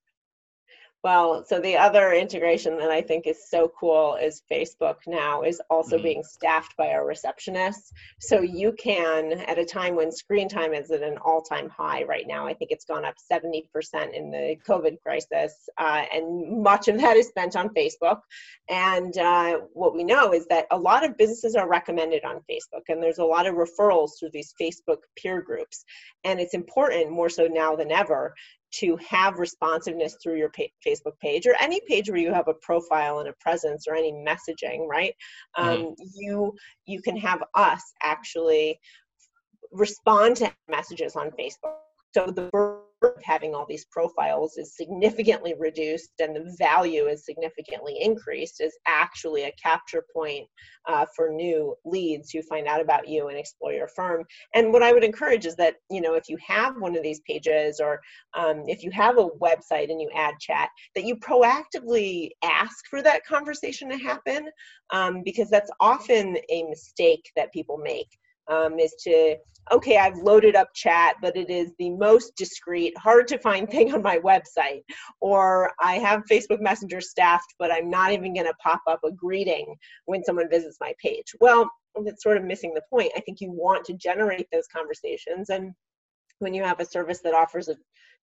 Well, 1.05 1.45
so 1.45 1.59
the 1.59 1.77
other 1.77 2.13
integration 2.13 2.79
that 2.79 2.89
I 2.89 2.99
think 2.99 3.27
is 3.27 3.47
so 3.47 3.71
cool 3.79 4.15
is 4.15 4.41
Facebook 4.51 4.95
now 5.05 5.43
is 5.43 5.61
also 5.69 5.97
mm-hmm. 5.97 6.03
being 6.03 6.23
staffed 6.23 6.75
by 6.77 6.93
our 6.93 7.03
receptionists. 7.03 7.91
So 8.19 8.41
you 8.41 8.71
can, 8.71 9.33
at 9.33 9.59
a 9.59 9.65
time 9.65 9.95
when 9.95 10.11
screen 10.11 10.49
time 10.49 10.73
is 10.73 10.89
at 10.89 11.03
an 11.03 11.19
all 11.19 11.43
time 11.43 11.69
high 11.69 12.05
right 12.05 12.25
now, 12.25 12.47
I 12.47 12.55
think 12.55 12.71
it's 12.71 12.85
gone 12.85 13.05
up 13.05 13.13
70% 13.31 13.65
in 14.15 14.31
the 14.31 14.57
COVID 14.67 14.99
crisis, 15.03 15.69
uh, 15.77 16.05
and 16.11 16.63
much 16.63 16.87
of 16.87 16.99
that 16.99 17.17
is 17.17 17.27
spent 17.27 17.55
on 17.55 17.69
Facebook. 17.75 18.21
And 18.67 19.15
uh, 19.15 19.59
what 19.73 19.93
we 19.93 20.03
know 20.03 20.33
is 20.33 20.47
that 20.47 20.65
a 20.71 20.79
lot 20.79 21.05
of 21.05 21.17
businesses 21.17 21.53
are 21.53 21.69
recommended 21.69 22.25
on 22.25 22.41
Facebook, 22.49 22.89
and 22.89 23.03
there's 23.03 23.19
a 23.19 23.25
lot 23.25 23.45
of 23.45 23.53
referrals 23.53 24.13
through 24.19 24.31
these 24.33 24.55
Facebook 24.59 25.01
peer 25.15 25.43
groups. 25.43 25.85
And 26.23 26.39
it's 26.39 26.55
important 26.55 27.11
more 27.11 27.29
so 27.29 27.45
now 27.45 27.75
than 27.75 27.91
ever 27.91 28.33
to 28.79 28.97
have 29.07 29.39
responsiveness 29.39 30.17
through 30.21 30.37
your 30.37 30.49
pa- 30.49 30.63
Facebook 30.85 31.17
page 31.21 31.47
or 31.47 31.55
any 31.59 31.79
page 31.87 32.09
where 32.09 32.19
you 32.19 32.33
have 32.33 32.47
a 32.47 32.53
profile 32.55 33.19
and 33.19 33.29
a 33.29 33.33
presence 33.39 33.85
or 33.87 33.95
any 33.95 34.11
messaging, 34.11 34.87
right? 34.87 35.13
Mm-hmm. 35.57 35.69
Um, 35.69 35.77
mm-hmm. 35.77 36.03
You 36.15 36.53
you 36.85 37.01
can 37.01 37.17
have 37.17 37.43
us 37.55 37.81
actually 38.03 38.79
respond 39.71 40.37
to 40.37 40.51
messages 40.69 41.15
on 41.15 41.31
Facebook. 41.31 41.75
So 42.13 42.27
the 42.27 42.49
of 43.07 43.23
having 43.23 43.53
all 43.53 43.65
these 43.67 43.85
profiles 43.85 44.57
is 44.57 44.75
significantly 44.75 45.53
reduced 45.57 46.11
and 46.19 46.35
the 46.35 46.55
value 46.57 47.05
is 47.05 47.25
significantly 47.25 47.97
increased 48.01 48.61
is 48.61 48.77
actually 48.87 49.43
a 49.43 49.51
capture 49.61 50.05
point 50.13 50.47
uh, 50.87 51.05
for 51.15 51.29
new 51.29 51.75
leads 51.85 52.31
who 52.31 52.41
find 52.43 52.67
out 52.67 52.81
about 52.81 53.07
you 53.07 53.27
and 53.27 53.37
explore 53.37 53.73
your 53.73 53.87
firm. 53.87 54.23
And 54.53 54.71
what 54.71 54.83
i 54.83 54.93
would 54.93 55.03
encourage 55.03 55.45
is 55.45 55.55
that 55.55 55.75
you 55.89 56.01
know 56.01 56.13
if 56.13 56.29
you 56.29 56.37
have 56.45 56.75
one 56.79 56.95
of 56.95 57.03
these 57.03 57.21
pages 57.27 57.79
or 57.79 57.99
um, 58.35 58.63
if 58.67 58.83
you 58.83 58.91
have 58.91 59.17
a 59.17 59.29
website 59.41 59.89
and 59.89 60.01
you 60.01 60.09
add 60.15 60.35
chat 60.39 60.69
that 60.95 61.05
you 61.05 61.15
proactively 61.15 62.29
ask 62.43 62.85
for 62.89 63.01
that 63.01 63.25
conversation 63.25 63.89
to 63.89 63.97
happen 63.97 64.47
um, 64.91 65.21
because 65.23 65.49
that's 65.49 65.71
often 65.79 66.37
a 66.49 66.63
mistake 66.63 67.31
that 67.35 67.53
people 67.53 67.77
make 67.77 68.09
um, 68.47 68.79
is 68.79 68.93
to 69.03 69.35
okay 69.71 69.97
i've 69.97 70.17
loaded 70.17 70.55
up 70.55 70.69
chat 70.75 71.15
but 71.21 71.35
it 71.35 71.49
is 71.49 71.71
the 71.79 71.89
most 71.89 72.35
discreet 72.37 72.95
hard 72.97 73.27
to 73.27 73.37
find 73.39 73.69
thing 73.71 73.93
on 73.93 74.01
my 74.01 74.19
website. 74.19 74.83
Or 75.21 75.71
i 75.81 75.93
have 75.93 76.23
facebook 76.31 76.61
messenger 76.61 77.01
staffed 77.01 77.55
but 77.59 77.71
i'm 77.71 77.89
not 77.89 78.11
even 78.11 78.33
going 78.33 78.45
to 78.45 78.53
pop 78.61 78.81
up 78.87 78.99
a 79.03 79.11
greeting 79.11 79.75
when 80.05 80.23
someone 80.23 80.49
visits 80.49 80.77
my 80.79 80.93
page. 81.01 81.33
Well 81.39 81.69
that's 82.03 82.23
sort 82.23 82.35
of 82.35 82.43
missing 82.43 82.73
the 82.73 82.81
point. 82.89 83.09
I 83.15 83.21
think 83.21 83.39
you 83.39 83.51
want 83.51 83.85
to 83.85 83.93
generate 83.93 84.47
those 84.51 84.67
conversations 84.67 85.49
and 85.49 85.73
when 86.39 86.53
you 86.53 86.63
have 86.63 86.81
a 86.81 86.85
service 86.85 87.21
that 87.21 87.33
offers 87.33 87.69
a 87.69 87.75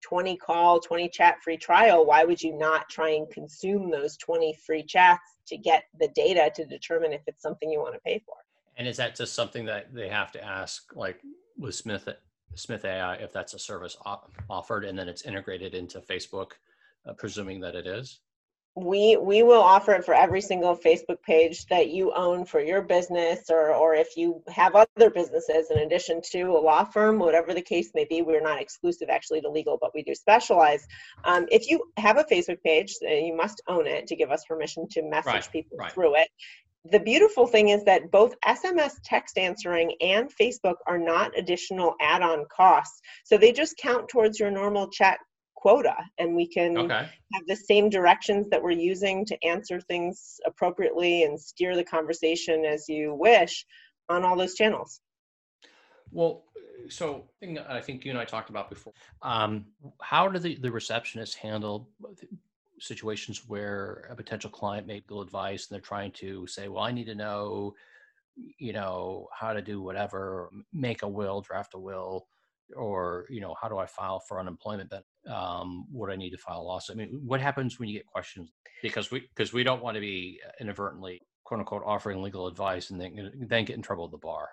20 0.03 0.37
call 0.37 0.81
20 0.81 1.09
chat 1.09 1.37
free 1.43 1.57
trial 1.57 2.05
why 2.05 2.25
would 2.25 2.43
you 2.43 2.57
not 2.59 2.89
try 2.89 3.11
and 3.11 3.31
consume 3.31 3.91
those 3.91 4.17
20 4.19 4.55
free 4.67 4.83
chats 4.83 5.37
to 5.47 5.57
get 5.57 5.85
the 6.01 6.09
data 6.15 6.51
to 6.55 6.67
determine 6.67 7.13
if 7.13 7.23
it's 7.27 7.43
something 7.43 7.71
you 7.71 7.79
want 7.79 7.95
to 7.95 8.01
pay 8.01 8.21
for 8.27 8.35
and 8.77 8.89
is 8.89 8.97
that 8.97 9.17
just 9.17 9.35
something 9.35 9.65
that 9.67 9.93
they 9.95 10.09
have 10.09 10.33
to 10.33 10.45
ask, 10.45 10.95
like 10.97 11.21
with 11.59 11.75
Smith 11.75 12.09
Smith 12.55 12.85
AI, 12.85 13.15
if 13.15 13.33
that's 13.33 13.55
a 13.55 13.59
service 13.59 13.97
offered, 14.51 14.85
and 14.85 14.99
then 14.99 15.09
it's 15.09 15.23
integrated 15.23 15.75
into 15.75 16.01
Facebook, 16.01 16.53
uh, 17.07 17.13
presuming 17.15 17.61
that 17.61 17.75
it 17.75 17.87
is? 17.87 18.21
we 18.75 19.19
we 19.19 19.43
will 19.43 19.61
offer 19.61 19.93
it 19.93 20.05
for 20.05 20.15
every 20.15 20.41
single 20.41 20.75
facebook 20.75 21.21
page 21.23 21.67
that 21.67 21.91
you 21.91 22.11
own 22.15 22.43
for 22.45 22.59
your 22.59 22.81
business 22.81 23.51
or 23.51 23.75
or 23.75 23.95
if 23.95 24.17
you 24.17 24.43
have 24.49 24.75
other 24.75 25.11
businesses 25.11 25.71
in 25.71 25.79
addition 25.81 26.23
to 26.23 26.43
a 26.45 26.59
law 26.59 26.83
firm 26.83 27.19
whatever 27.19 27.53
the 27.53 27.61
case 27.61 27.91
may 27.95 28.07
be 28.07 28.23
we're 28.23 28.41
not 28.41 28.61
exclusive 28.61 29.11
actually 29.11 29.43
to 29.43 29.51
legal 29.51 29.77
but 29.79 29.91
we 29.95 30.03
do 30.03 30.15
specialize 30.15 30.87
um, 31.25 31.47
if 31.51 31.71
you 31.71 31.83
have 31.99 32.17
a 32.17 32.25
facebook 32.25 32.63
page 32.63 32.97
you 33.03 33.37
must 33.37 33.61
own 33.69 33.87
it 33.87 34.07
to 34.07 34.17
give 34.17 34.31
us 34.31 34.43
permission 34.47 34.89
to 34.89 35.03
message 35.03 35.27
right, 35.27 35.53
people 35.53 35.77
right. 35.77 35.93
through 35.93 36.17
it 36.17 36.29
the 36.85 37.01
beautiful 37.01 37.47
thing 37.47 37.69
is 37.69 37.85
that 37.85 38.11
both 38.11 38.35
SMS 38.45 38.95
text 39.05 39.39
answering 39.39 39.95
and 40.01 40.31
Facebook 40.35 40.77
are 40.87 40.99
not 40.99 41.37
additional 41.39 41.95
add 42.01 42.23
on 42.23 42.45
costs. 42.55 43.01
So 43.25 43.39
they 43.39 43.53
just 43.53 43.77
count 43.77 44.09
towards 44.09 44.41
your 44.41 44.51
normal 44.51 44.89
chat 44.89 45.19
quota, 45.55 45.95
and 46.19 46.35
we 46.35 46.49
can 46.49 46.77
okay. 46.77 47.09
have 47.35 47.47
the 47.47 47.55
same 47.55 47.89
directions 47.89 48.49
that 48.51 48.61
we're 48.61 48.73
using 48.73 49.25
to 49.27 49.39
answer 49.45 49.81
things 49.81 50.41
appropriately 50.45 51.23
and 51.23 51.41
steer 51.41 51.77
the 51.77 51.85
conversation 51.85 52.65
as 52.65 52.89
you 52.89 53.15
wish 53.15 53.65
on 54.09 54.25
all 54.25 54.37
those 54.37 54.55
channels. 54.55 55.01
Well, 56.11 56.43
so 56.89 57.29
I 57.69 57.81
think 57.81 58.05
you 58.05 58.11
and 58.11 58.19
I 58.19 58.25
talked 58.25 58.51
about 58.51 58.69
before. 58.69 58.93
Um, 59.23 59.67
how 60.03 60.29
do 60.29 60.41
the, 60.41 60.57
the 60.57 60.69
receptionists 60.69 61.37
handle 61.37 61.89
situations 62.83 63.43
where 63.47 64.09
a 64.11 64.17
potential 64.17 64.51
client 64.51 64.87
may 64.87 65.01
good 65.07 65.23
advice 65.23 65.69
and 65.69 65.75
they're 65.75 65.81
trying 65.81 66.13
to 66.13 66.47
say, 66.47 66.69
well, 66.69 66.83
I 66.83 66.93
need 66.93 67.07
to 67.07 67.15
know, 67.15 67.75
you 68.59 68.73
know, 68.73 69.29
how 69.39 69.53
to 69.53 69.63
do 69.63 69.81
whatever, 69.81 70.51
make 70.73 71.03
a 71.03 71.09
will, 71.09 71.41
draft 71.41 71.75
a 71.75 71.79
will, 71.79 72.27
or, 72.77 73.27
you 73.31 73.41
know, 73.41 73.55
how 73.61 73.69
do 73.69 73.79
I 73.79 73.87
file 73.87 74.21
for 74.21 74.41
unemployment 74.41 74.91
benefit? 74.91 75.07
Um, 75.33 75.87
what 75.93 76.11
I 76.11 76.17
need 76.17 76.31
to 76.31 76.39
file 76.39 76.61
a 76.61 76.63
lawsuit? 76.63 76.97
I 76.97 76.99
mean, 76.99 77.21
what 77.25 77.41
happens 77.41 77.79
when 77.79 77.89
you 77.89 77.99
get 77.99 78.07
questions? 78.07 78.51
Because 78.83 79.11
we, 79.11 79.21
because 79.21 79.53
we 79.53 79.63
don't 79.63 79.83
want 79.83 79.95
to 79.95 80.01
be 80.01 80.41
inadvertently, 80.61 81.23
quote 81.45 81.61
unquote, 81.61 81.83
offering 81.87 82.23
legal 82.23 82.49
advice 82.49 82.91
and 82.91 83.01
then, 83.01 83.33
then 83.49 83.65
get 83.65 83.77
in 83.77 83.83
trouble 83.83 84.07
at 84.07 84.11
the 84.11 84.19
bar. 84.19 84.49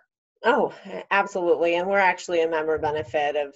Oh, 0.45 0.73
absolutely. 1.12 1.75
And 1.75 1.88
we're 1.88 1.97
actually 1.97 2.43
a 2.43 2.49
member 2.49 2.78
benefit 2.78 3.36
of 3.36 3.54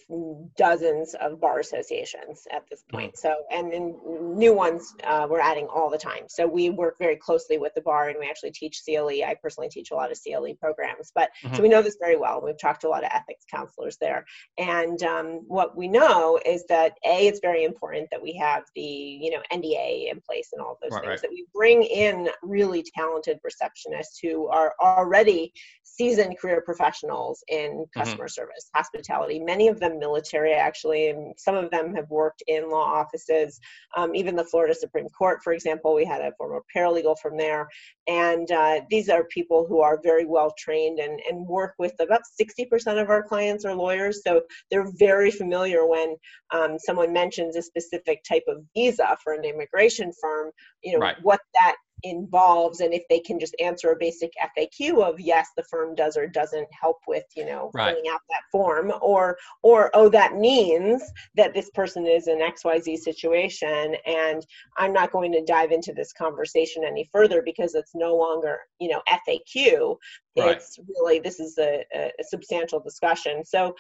dozens 0.58 1.16
of 1.16 1.40
bar 1.40 1.60
associations 1.60 2.46
at 2.52 2.64
this 2.70 2.84
point. 2.92 3.18
So, 3.18 3.34
and 3.52 3.72
then 3.72 3.96
new 4.38 4.54
ones 4.54 4.94
uh, 5.06 5.26
we're 5.30 5.40
adding 5.40 5.68
all 5.68 5.90
the 5.90 5.98
time. 5.98 6.24
So 6.28 6.46
we 6.46 6.70
work 6.70 6.98
very 7.00 7.16
closely 7.16 7.58
with 7.58 7.74
the 7.74 7.82
bar 7.82 8.10
and 8.10 8.18
we 8.20 8.28
actually 8.28 8.52
teach 8.52 8.82
CLE. 8.84 9.24
I 9.24 9.36
personally 9.42 9.70
teach 9.70 9.92
a 9.92 9.96
lot 9.96 10.12
of 10.12 10.20
CLE 10.22 10.56
programs, 10.60 11.12
but 11.16 11.30
mm-hmm. 11.42 11.56
so 11.56 11.62
we 11.62 11.70
know 11.70 11.82
this 11.82 11.96
very 12.02 12.18
well. 12.18 12.42
We've 12.44 12.60
talked 12.60 12.82
to 12.82 12.88
a 12.88 12.90
lot 12.90 13.06
of 13.06 13.12
ethics 13.14 13.46
counselors 13.50 13.96
there. 14.02 14.26
And 14.58 15.02
um, 15.04 15.28
what 15.48 15.78
we 15.78 15.88
know 15.88 16.38
is 16.46 16.66
that 16.68 16.98
A, 17.06 17.28
it's 17.28 17.40
very 17.40 17.64
important 17.64 18.10
that 18.12 18.22
we 18.22 18.34
have 18.34 18.64
the, 18.76 18.82
you 18.82 19.32
know, 19.32 19.42
NDA 19.54 20.12
in 20.12 20.20
place 20.20 20.50
and 20.52 20.62
all 20.62 20.78
those 20.82 20.92
right, 20.92 21.00
things, 21.00 21.10
right. 21.10 21.22
that 21.22 21.32
we 21.32 21.46
bring 21.56 21.84
in 21.84 22.28
really 22.42 22.84
talented 22.94 23.40
receptionists 23.48 24.18
who 24.22 24.48
are 24.50 24.74
already 24.82 25.54
seasoned 25.84 26.38
career 26.38 26.60
professionals 26.60 26.73
professionals 26.74 27.44
in 27.48 27.72
mm-hmm. 27.72 28.00
customer 28.00 28.26
mm-hmm. 28.26 28.42
service, 28.42 28.70
hospitality, 28.74 29.40
many 29.40 29.68
of 29.68 29.80
them 29.80 30.00
military, 30.00 30.54
actually, 30.54 31.10
and 31.10 31.34
some 31.38 31.56
of 31.56 31.70
them 31.70 31.94
have 31.96 32.10
worked 32.10 32.44
in 32.48 32.70
law 32.70 32.84
offices. 32.84 33.60
Um, 33.96 34.16
even 34.16 34.36
the 34.36 34.44
Florida 34.44 34.74
Supreme 34.74 35.08
Court, 35.10 35.42
for 35.44 35.54
example, 35.54 35.94
we 35.94 36.06
had 36.06 36.22
a 36.22 36.32
former 36.38 36.62
paralegal 36.76 37.16
from 37.22 37.38
there. 37.38 37.68
And 38.08 38.52
uh, 38.52 38.82
these 38.90 39.10
are 39.10 39.24
people 39.26 39.66
who 39.68 39.82
are 39.82 40.00
very 40.04 40.26
well 40.26 40.54
trained 40.58 41.00
and, 41.00 41.20
and 41.30 41.46
work 41.48 41.76
with 41.78 41.94
about 42.00 42.22
60% 42.42 43.02
of 43.02 43.10
our 43.10 43.24
clients 43.24 43.66
are 43.66 43.76
lawyers. 43.76 44.22
So 44.24 44.42
they're 44.72 44.92
very 44.98 45.32
familiar 45.32 45.86
when 45.86 46.16
um, 46.54 46.78
someone 46.80 47.14
mentions 47.14 47.56
a 47.56 47.62
specific 47.62 48.24
type 48.24 48.44
of 48.48 48.64
visa 48.76 49.16
for 49.24 49.34
an 49.34 49.44
immigration 49.44 50.12
firm, 50.20 50.52
you 50.84 50.94
know, 50.94 51.00
right. 51.00 51.18
what 51.22 51.40
that 51.54 51.76
involves 52.04 52.82
and 52.82 52.94
if 52.94 53.04
they 53.10 53.20
can 53.20 53.40
just 53.40 53.56
answer 53.60 53.92
a 53.92 53.96
basic 53.98 54.32
FAQ 54.58 55.02
of 55.02 55.20
yes 55.20 55.50
the 55.56 55.64
firm 55.64 55.96
does 55.96 56.18
or 56.18 56.28
doesn't 56.28 56.68
help 56.72 56.98
with 57.08 57.24
you 57.36 57.46
know 57.46 57.72
right. 57.74 57.96
filling 57.96 58.10
out 58.12 58.20
that 58.30 58.44
form 58.52 58.92
or 59.02 59.38
or 59.62 59.90
oh 59.94 60.10
that 60.10 60.36
means 60.36 61.02
that 61.36 61.54
this 61.54 61.70
person 61.72 62.06
is 62.06 62.28
in 62.28 62.40
XYZ 62.40 62.98
situation 62.98 63.96
and 64.06 64.46
I'm 64.78 64.94
not 64.94 65.12
going 65.12 65.32
to 65.32 65.44
dive 65.46 65.72
into 65.72 65.94
this 65.94 66.14
conversation 66.14 66.84
any 66.84 67.10
further 67.12 67.42
because 67.42 67.76
it's 67.76 67.96
no 67.96 68.16
longer 68.16 68.60
you 68.80 68.90
know 68.90 69.02
FAQ 69.10 69.98
right. 70.38 70.58
it's 70.58 70.78
really 70.98 71.20
this 71.20 71.40
is 71.40 71.58
a, 71.58 71.84
a 71.96 72.12
substantial 72.24 72.80
discussion 72.80 73.46
so 73.46 73.76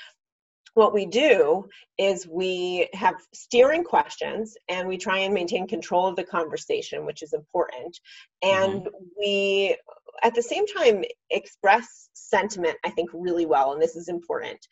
what 0.75 0.93
we 0.93 1.05
do 1.05 1.65
is 1.97 2.27
we 2.27 2.89
have 2.93 3.15
steering 3.33 3.83
questions 3.83 4.55
and 4.69 4.87
we 4.87 4.97
try 4.97 5.19
and 5.19 5.33
maintain 5.33 5.67
control 5.67 6.07
of 6.07 6.15
the 6.15 6.23
conversation 6.23 7.05
which 7.05 7.21
is 7.21 7.33
important 7.33 7.99
and 8.41 8.81
mm-hmm. 8.81 9.05
we 9.17 9.77
at 10.23 10.33
the 10.33 10.41
same 10.41 10.65
time 10.67 11.03
express 11.29 12.09
sentiment 12.13 12.75
i 12.83 12.89
think 12.89 13.09
really 13.13 13.45
well 13.45 13.73
and 13.73 13.81
this 13.81 13.95
is 13.95 14.07
important 14.07 14.67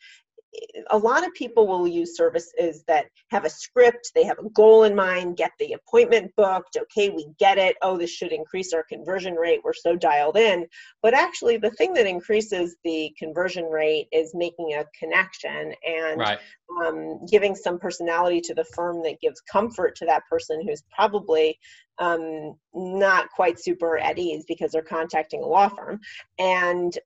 a 0.90 0.98
lot 0.98 1.26
of 1.26 1.32
people 1.34 1.66
will 1.66 1.86
use 1.86 2.16
services 2.16 2.84
that 2.86 3.06
have 3.28 3.44
a 3.44 3.50
script, 3.50 4.12
they 4.14 4.24
have 4.24 4.38
a 4.38 4.48
goal 4.50 4.84
in 4.84 4.94
mind, 4.94 5.36
get 5.36 5.52
the 5.58 5.72
appointment 5.72 6.30
booked, 6.36 6.76
okay, 6.76 7.08
we 7.08 7.26
get 7.38 7.58
it, 7.58 7.76
oh, 7.82 7.96
this 7.96 8.10
should 8.10 8.32
increase 8.32 8.72
our 8.72 8.84
conversion 8.84 9.34
rate, 9.34 9.60
we're 9.64 9.72
so 9.72 9.96
dialed 9.96 10.36
in. 10.36 10.66
But 11.02 11.14
actually, 11.14 11.56
the 11.56 11.70
thing 11.70 11.94
that 11.94 12.06
increases 12.06 12.76
the 12.84 13.14
conversion 13.18 13.64
rate 13.64 14.08
is 14.12 14.32
making 14.34 14.74
a 14.74 14.84
connection 14.98 15.74
and 15.86 16.20
right. 16.20 16.38
um, 16.84 17.24
giving 17.30 17.54
some 17.54 17.78
personality 17.78 18.40
to 18.42 18.54
the 18.54 18.64
firm 18.64 19.02
that 19.04 19.20
gives 19.20 19.40
comfort 19.40 19.96
to 19.96 20.06
that 20.06 20.22
person 20.28 20.66
who's 20.66 20.82
probably 20.94 21.58
um, 21.98 22.54
not 22.74 23.30
quite 23.30 23.58
super 23.58 23.98
at 23.98 24.18
ease 24.18 24.44
because 24.46 24.72
they're 24.72 24.82
contacting 24.82 25.42
a 25.42 25.46
law 25.46 25.68
firm. 25.68 26.00
And 26.38 26.96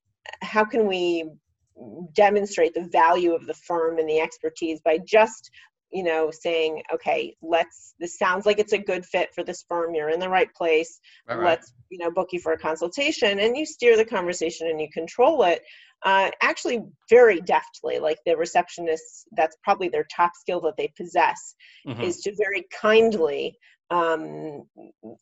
how 0.42 0.64
can 0.64 0.86
we 0.86 1.24
demonstrate 2.14 2.74
the 2.74 2.88
value 2.90 3.34
of 3.34 3.46
the 3.46 3.54
firm 3.54 3.98
and 3.98 4.08
the 4.08 4.20
expertise 4.20 4.80
by 4.80 4.98
just 5.06 5.50
you 5.92 6.02
know 6.02 6.30
saying 6.32 6.82
okay 6.92 7.34
let's 7.42 7.86
this 7.98 8.18
sounds 8.18 8.46
like 8.46 8.58
it's 8.58 8.72
a 8.72 8.78
good 8.78 9.04
fit 9.04 9.30
for 9.34 9.42
this 9.42 9.64
firm. 9.68 9.94
You're 9.94 10.10
in 10.10 10.20
the 10.20 10.28
right 10.28 10.52
place. 10.54 11.00
Right, 11.28 11.38
let's 11.38 11.72
you 11.90 11.98
know 11.98 12.10
book 12.10 12.28
you 12.32 12.40
for 12.40 12.52
a 12.52 12.58
consultation. 12.58 13.38
And 13.38 13.56
you 13.56 13.64
steer 13.64 13.96
the 13.96 14.04
conversation 14.04 14.68
and 14.68 14.80
you 14.80 14.88
control 14.92 15.42
it 15.44 15.62
uh, 16.04 16.30
actually 16.42 16.82
very 17.08 17.40
deftly. 17.40 17.98
Like 17.98 18.18
the 18.26 18.32
receptionists 18.32 19.24
that's 19.32 19.56
probably 19.62 19.88
their 19.88 20.06
top 20.14 20.32
skill 20.34 20.60
that 20.62 20.76
they 20.76 20.92
possess 20.96 21.54
mm-hmm. 21.86 22.02
is 22.02 22.18
to 22.18 22.34
very 22.36 22.66
kindly 22.80 23.56
um, 23.90 24.64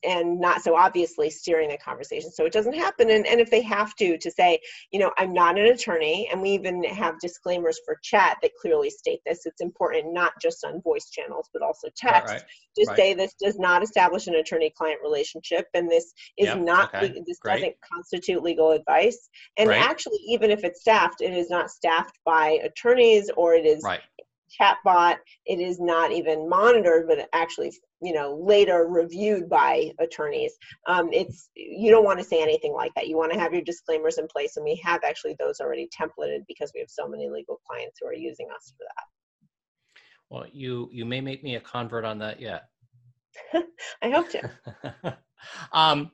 and 0.05 0.41
not 0.41 0.63
so 0.63 0.75
obviously 0.75 1.29
steering 1.29 1.69
the 1.69 1.77
conversation 1.77 2.31
so 2.31 2.47
it 2.47 2.53
doesn't 2.53 2.75
happen 2.75 3.11
and, 3.11 3.27
and 3.27 3.41
if 3.41 3.51
they 3.51 3.61
have 3.61 3.95
to 3.95 4.17
to 4.17 4.31
say 4.31 4.59
you 4.91 4.99
know 4.99 5.11
i'm 5.19 5.35
not 5.35 5.59
an 5.59 5.67
attorney 5.67 6.29
and 6.33 6.41
we 6.41 6.51
even 6.51 6.83
have 6.85 7.19
disclaimers 7.21 7.79
for 7.85 7.99
chat 8.03 8.39
that 8.41 8.53
clearly 8.61 8.89
state 8.89 9.21
this 9.27 9.45
it's 9.45 9.61
important 9.61 10.15
not 10.15 10.33
just 10.41 10.65
on 10.65 10.81
voice 10.81 11.11
channels 11.11 11.51
but 11.53 11.63
also 11.63 11.89
text 11.95 12.33
right, 12.33 12.41
right. 12.41 12.45
to 12.77 12.85
right. 12.89 12.97
say 12.97 13.13
this 13.13 13.35
does 13.39 13.59
not 13.59 13.83
establish 13.83 14.27
an 14.29 14.35
attorney 14.37 14.73
client 14.77 14.99
relationship 15.03 15.67
and 15.75 15.91
this 15.91 16.15
is 16.39 16.47
yep, 16.47 16.59
not 16.59 16.95
okay. 16.95 17.23
this 17.27 17.39
Great. 17.41 17.57
doesn't 17.57 17.77
constitute 17.93 18.43
legal 18.43 18.71
advice 18.71 19.29
and 19.59 19.71
actually 19.71 20.19
even 20.27 20.51
if 20.51 20.65
it's 20.65 20.81
staffed 20.81 21.21
it 21.21 21.35
is 21.35 21.51
not 21.51 21.71
staffed 21.71 22.19
by 22.25 22.59
attorneys 22.65 23.31
or 23.37 23.55
it 23.55 23.67
is 23.67 23.85
chatbot. 24.61 25.17
It 25.47 25.61
is 25.61 25.81
not 25.81 26.13
even 26.13 26.49
monitored 26.49 27.07
but 27.07 27.29
actually 27.33 27.73
you 28.01 28.13
know 28.13 28.39
later 28.43 28.87
reviewed 28.89 29.49
by 29.49 29.93
attorneys. 29.99 30.53
Um, 30.87 31.11
it's 31.13 31.51
you 31.55 31.91
don't 31.91 32.05
want 32.05 32.19
to 32.19 32.25
say 32.25 32.43
anything 32.43 32.73
like 32.73 32.93
that. 32.95 33.09
You 33.09 33.17
want 33.17 33.33
to 33.33 33.39
have 33.39 33.53
your 33.53 33.63
disclaimers 33.63 34.19
in 34.19 34.27
place 34.27 34.57
and 34.57 34.65
we 34.65 34.81
have 34.85 35.03
actually 35.05 35.37
those 35.39 35.61
already 35.61 35.89
templated 35.89 36.41
because 36.49 36.73
we 36.75 36.81
have 36.81 36.91
so 36.91 37.09
many 37.09 37.29
legal 37.29 37.61
clients 37.67 37.99
who 38.01 38.07
are 38.07 38.15
using 38.15 38.49
us 38.55 38.73
for 38.77 38.85
that. 38.85 39.05
Well 40.31 40.47
you 40.53 40.89
you 40.93 41.05
may 41.05 41.21
make 41.21 41.43
me 41.43 41.57
a 41.57 41.61
convert 41.61 42.05
on 42.05 42.19
that 42.19 42.41
yet. 42.41 42.65
I 44.03 44.11
hope 44.11 44.31
to. 44.31 45.19
Um, 45.73 46.11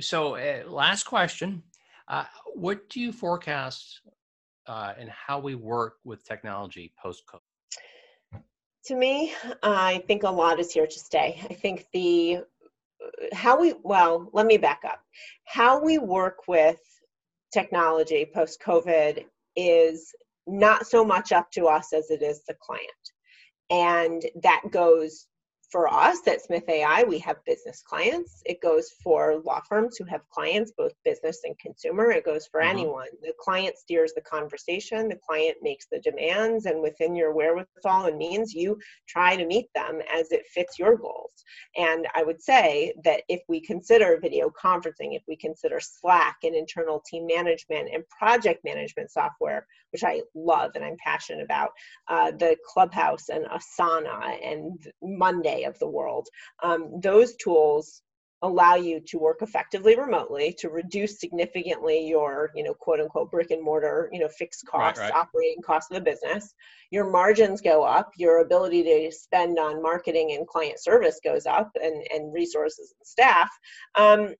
so 0.00 0.36
uh, 0.36 0.62
last 0.66 1.04
question. 1.04 1.62
Uh, 2.08 2.24
what 2.54 2.88
do 2.88 3.00
you 3.00 3.12
forecast 3.12 4.00
uh, 4.66 4.92
and 4.98 5.08
how 5.10 5.38
we 5.38 5.54
work 5.54 5.94
with 6.04 6.24
technology 6.24 6.92
post 7.00 7.22
COVID? 7.32 7.40
To 8.86 8.96
me, 8.96 9.32
I 9.62 10.02
think 10.06 10.24
a 10.24 10.30
lot 10.30 10.58
is 10.58 10.72
here 10.72 10.86
to 10.86 10.98
stay. 10.98 11.40
I 11.48 11.54
think 11.54 11.86
the 11.92 12.40
how 13.32 13.60
we 13.60 13.74
well, 13.82 14.28
let 14.32 14.46
me 14.46 14.56
back 14.56 14.82
up. 14.84 15.00
How 15.44 15.80
we 15.80 15.98
work 15.98 16.48
with 16.48 16.80
technology 17.52 18.28
post 18.32 18.60
COVID 18.60 19.24
is 19.56 20.12
not 20.46 20.86
so 20.86 21.04
much 21.04 21.32
up 21.32 21.50
to 21.52 21.66
us 21.66 21.92
as 21.92 22.10
it 22.10 22.22
is 22.22 22.42
the 22.46 22.56
client. 22.60 22.90
And 23.70 24.22
that 24.42 24.62
goes 24.70 25.26
for 25.72 25.92
us 25.92 26.18
at 26.28 26.42
Smith 26.42 26.68
AI, 26.68 27.02
we 27.04 27.18
have 27.18 27.42
business 27.46 27.82
clients. 27.82 28.42
It 28.44 28.60
goes 28.60 28.90
for 29.02 29.40
law 29.42 29.62
firms 29.66 29.96
who 29.96 30.04
have 30.04 30.28
clients, 30.28 30.70
both 30.76 30.92
business 31.02 31.40
and 31.44 31.58
consumer. 31.58 32.10
It 32.10 32.26
goes 32.26 32.46
for 32.46 32.60
mm-hmm. 32.60 32.70
anyone. 32.70 33.06
The 33.22 33.32
client 33.40 33.78
steers 33.78 34.12
the 34.12 34.20
conversation, 34.20 35.08
the 35.08 35.18
client 35.26 35.56
makes 35.62 35.86
the 35.90 35.98
demands, 36.00 36.66
and 36.66 36.82
within 36.82 37.16
your 37.16 37.32
wherewithal 37.32 38.04
and 38.06 38.18
means, 38.18 38.52
you 38.52 38.78
try 39.08 39.34
to 39.34 39.46
meet 39.46 39.72
them 39.74 40.02
as 40.14 40.30
it 40.30 40.44
fits 40.46 40.78
your 40.78 40.98
goals. 40.98 41.32
And 41.78 42.06
I 42.14 42.22
would 42.22 42.42
say 42.42 42.92
that 43.04 43.22
if 43.30 43.40
we 43.48 43.58
consider 43.58 44.20
video 44.20 44.50
conferencing, 44.50 45.16
if 45.16 45.22
we 45.26 45.36
consider 45.36 45.80
Slack 45.80 46.36
and 46.42 46.54
internal 46.54 47.00
team 47.00 47.26
management 47.26 47.88
and 47.92 48.06
project 48.10 48.62
management 48.62 49.10
software, 49.10 49.66
which 49.92 50.04
I 50.04 50.22
love 50.34 50.72
and 50.74 50.84
I'm 50.84 50.96
passionate 50.96 51.44
about, 51.44 51.70
uh, 52.08 52.30
the 52.32 52.56
Clubhouse 52.66 53.28
and 53.28 53.46
Asana 53.46 54.38
and 54.44 54.78
Monday 55.02 55.64
of 55.64 55.78
the 55.78 55.88
world. 55.88 56.28
Um, 56.62 57.00
those 57.00 57.36
tools 57.36 58.02
allow 58.42 58.74
you 58.74 59.00
to 59.00 59.18
work 59.18 59.40
effectively 59.40 59.96
remotely 59.96 60.52
to 60.58 60.68
reduce 60.68 61.20
significantly 61.20 62.06
your 62.06 62.50
you 62.54 62.64
know 62.64 62.74
quote 62.74 63.00
unquote 63.00 63.30
brick 63.30 63.50
and 63.50 63.62
mortar 63.62 64.08
you 64.12 64.18
know 64.18 64.28
fixed 64.28 64.66
costs 64.66 64.98
right, 64.98 65.10
right. 65.10 65.14
operating 65.14 65.62
costs 65.62 65.90
of 65.90 65.94
the 65.94 66.00
business 66.00 66.52
your 66.90 67.08
margins 67.08 67.60
go 67.60 67.84
up 67.84 68.10
your 68.16 68.40
ability 68.40 68.82
to 68.82 69.12
spend 69.12 69.58
on 69.58 69.80
marketing 69.80 70.32
and 70.32 70.46
client 70.46 70.80
service 70.80 71.20
goes 71.24 71.46
up 71.46 71.70
and, 71.80 72.04
and 72.12 72.34
resources 72.34 72.92
and 72.98 73.06
staff 73.06 73.48
um, 73.94 74.34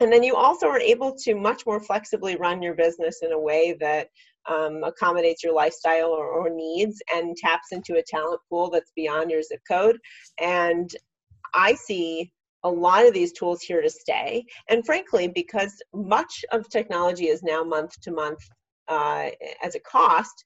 and 0.00 0.12
then 0.12 0.22
you 0.22 0.34
also 0.34 0.66
are 0.66 0.80
able 0.80 1.14
to 1.24 1.34
much 1.34 1.66
more 1.66 1.80
flexibly 1.80 2.36
run 2.36 2.62
your 2.62 2.74
business 2.74 3.20
in 3.22 3.32
a 3.32 3.38
way 3.38 3.76
that 3.80 4.08
um, 4.48 4.82
accommodates 4.84 5.44
your 5.44 5.54
lifestyle 5.54 6.08
or, 6.08 6.26
or 6.26 6.50
needs 6.50 7.00
and 7.14 7.36
taps 7.36 7.68
into 7.72 7.98
a 7.98 8.02
talent 8.02 8.40
pool 8.48 8.70
that's 8.70 8.92
beyond 8.96 9.30
your 9.30 9.42
zip 9.42 9.60
code. 9.68 9.98
And 10.40 10.90
I 11.54 11.74
see 11.74 12.32
a 12.64 12.70
lot 12.70 13.06
of 13.06 13.14
these 13.14 13.32
tools 13.32 13.62
here 13.62 13.82
to 13.82 13.90
stay. 13.90 14.44
And 14.68 14.84
frankly, 14.84 15.28
because 15.28 15.82
much 15.94 16.44
of 16.52 16.68
technology 16.68 17.26
is 17.26 17.42
now 17.42 17.62
month 17.62 18.00
to 18.02 18.10
month 18.10 18.40
uh, 18.88 19.28
as 19.62 19.74
a 19.74 19.80
cost, 19.80 20.44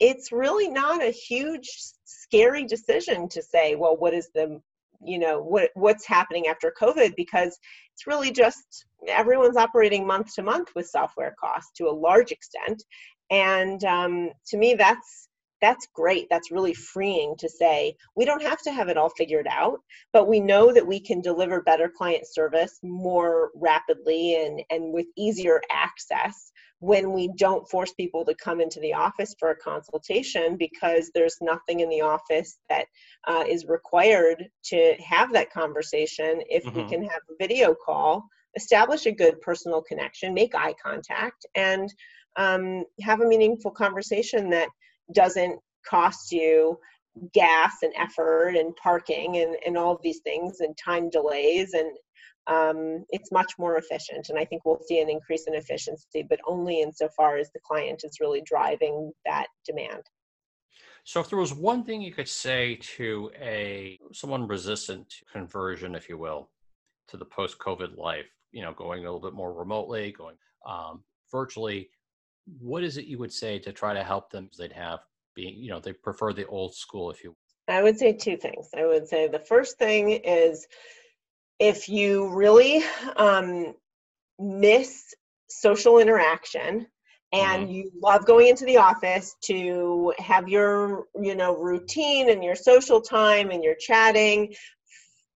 it's 0.00 0.30
really 0.30 0.68
not 0.68 1.02
a 1.02 1.10
huge, 1.10 1.68
scary 2.04 2.64
decision 2.64 3.28
to 3.30 3.42
say, 3.42 3.74
well, 3.74 3.96
what 3.96 4.14
is 4.14 4.30
the 4.34 4.60
you 5.04 5.18
know 5.18 5.40
what 5.40 5.70
what's 5.74 6.06
happening 6.06 6.48
after 6.48 6.72
covid 6.80 7.14
because 7.16 7.56
it's 7.98 8.06
really 8.06 8.30
just 8.30 8.86
everyone's 9.08 9.56
operating 9.56 10.06
month 10.06 10.32
to 10.36 10.42
month 10.42 10.68
with 10.76 10.86
software 10.86 11.34
costs 11.40 11.72
to 11.76 11.88
a 11.88 11.90
large 11.90 12.30
extent. 12.30 12.80
And 13.28 13.82
um, 13.82 14.30
to 14.48 14.56
me 14.56 14.74
that's 14.74 15.28
that's 15.60 15.88
great. 15.92 16.28
That's 16.30 16.52
really 16.52 16.74
freeing 16.74 17.34
to 17.40 17.48
say 17.48 17.96
we 18.16 18.24
don't 18.24 18.42
have 18.42 18.62
to 18.62 18.70
have 18.70 18.88
it 18.88 18.96
all 18.96 19.08
figured 19.08 19.48
out 19.50 19.80
but 20.12 20.28
we 20.28 20.38
know 20.38 20.72
that 20.72 20.86
we 20.86 21.00
can 21.00 21.20
deliver 21.20 21.60
better 21.60 21.88
client 21.88 22.24
service 22.24 22.78
more 22.84 23.50
rapidly 23.56 24.36
and 24.36 24.62
and 24.70 24.94
with 24.94 25.06
easier 25.16 25.60
access 25.72 26.52
when 26.80 27.12
we 27.12 27.28
don't 27.36 27.68
force 27.68 27.92
people 27.92 28.24
to 28.24 28.34
come 28.34 28.60
into 28.60 28.78
the 28.80 28.94
office 28.94 29.34
for 29.38 29.50
a 29.50 29.56
consultation 29.56 30.56
because 30.56 31.10
there's 31.12 31.36
nothing 31.40 31.80
in 31.80 31.88
the 31.88 32.00
office 32.00 32.58
that 32.68 32.86
uh, 33.26 33.44
is 33.48 33.66
required 33.66 34.48
to 34.64 34.94
have 35.04 35.32
that 35.32 35.52
conversation 35.52 36.40
if 36.48 36.64
mm-hmm. 36.64 36.78
we 36.78 36.88
can 36.88 37.02
have 37.02 37.20
a 37.30 37.36
video 37.38 37.74
call 37.74 38.24
establish 38.56 39.06
a 39.06 39.12
good 39.12 39.40
personal 39.40 39.82
connection 39.82 40.32
make 40.32 40.54
eye 40.54 40.74
contact 40.82 41.46
and 41.54 41.92
um, 42.36 42.84
have 43.00 43.20
a 43.20 43.26
meaningful 43.26 43.70
conversation 43.70 44.48
that 44.50 44.68
doesn't 45.12 45.58
cost 45.88 46.30
you 46.30 46.78
gas 47.34 47.78
and 47.82 47.92
effort 47.96 48.50
and 48.50 48.74
parking 48.76 49.38
and, 49.38 49.56
and 49.66 49.76
all 49.76 49.94
of 49.94 50.02
these 50.02 50.20
things 50.20 50.60
and 50.60 50.76
time 50.76 51.10
delays 51.10 51.72
and 51.72 51.90
um, 52.48 53.04
it's 53.10 53.30
much 53.30 53.52
more 53.58 53.76
efficient 53.76 54.28
and 54.28 54.38
i 54.38 54.44
think 54.44 54.62
we'll 54.64 54.80
see 54.86 55.00
an 55.00 55.10
increase 55.10 55.44
in 55.46 55.54
efficiency 55.54 56.26
but 56.28 56.40
only 56.46 56.80
insofar 56.80 57.36
as 57.36 57.50
the 57.52 57.60
client 57.64 58.02
is 58.04 58.18
really 58.20 58.42
driving 58.42 59.12
that 59.24 59.46
demand. 59.66 60.02
So 61.04 61.20
if 61.20 61.30
there 61.30 61.38
was 61.38 61.54
one 61.54 61.84
thing 61.84 62.02
you 62.02 62.12
could 62.12 62.28
say 62.28 62.76
to 62.96 63.30
a 63.40 63.98
someone 64.12 64.46
resistant 64.46 65.08
to 65.08 65.24
conversion 65.32 65.94
if 65.94 66.08
you 66.08 66.18
will 66.18 66.50
to 67.08 67.16
the 67.16 67.24
post 67.24 67.58
covid 67.58 67.96
life 67.96 68.26
you 68.52 68.62
know 68.62 68.72
going 68.72 69.00
a 69.00 69.02
little 69.04 69.20
bit 69.20 69.32
more 69.32 69.52
remotely 69.52 70.12
going 70.12 70.36
um, 70.66 71.02
virtually 71.32 71.88
what 72.60 72.82
is 72.82 72.96
it 72.96 73.06
you 73.06 73.18
would 73.18 73.32
say 73.32 73.58
to 73.58 73.72
try 73.72 73.94
to 73.94 74.02
help 74.02 74.30
them? 74.30 74.50
They'd 74.58 74.72
have 74.72 75.00
being 75.34 75.56
you 75.56 75.70
know 75.70 75.80
they 75.80 75.92
prefer 75.92 76.32
the 76.32 76.46
old 76.46 76.74
school 76.74 77.10
if 77.10 77.22
you 77.22 77.36
i 77.68 77.82
would 77.82 77.98
say 77.98 78.12
two 78.12 78.36
things. 78.36 78.68
I 78.76 78.86
would 78.86 79.06
say 79.06 79.28
the 79.28 79.38
first 79.38 79.78
thing 79.78 80.10
is 80.10 80.66
if 81.58 81.88
you 81.88 82.28
really 82.34 82.82
um, 83.16 83.74
miss 84.38 85.14
social 85.48 85.98
interaction 85.98 86.86
and 87.32 87.64
mm-hmm. 87.64 87.72
you 87.72 87.90
love 88.00 88.24
going 88.26 88.48
into 88.48 88.64
the 88.64 88.76
office 88.76 89.34
to 89.42 90.12
have 90.18 90.48
your 90.48 91.04
you 91.20 91.34
know 91.34 91.56
routine 91.56 92.30
and 92.30 92.42
your 92.42 92.54
social 92.54 93.00
time 93.00 93.50
and 93.50 93.62
your 93.62 93.74
chatting 93.74 94.54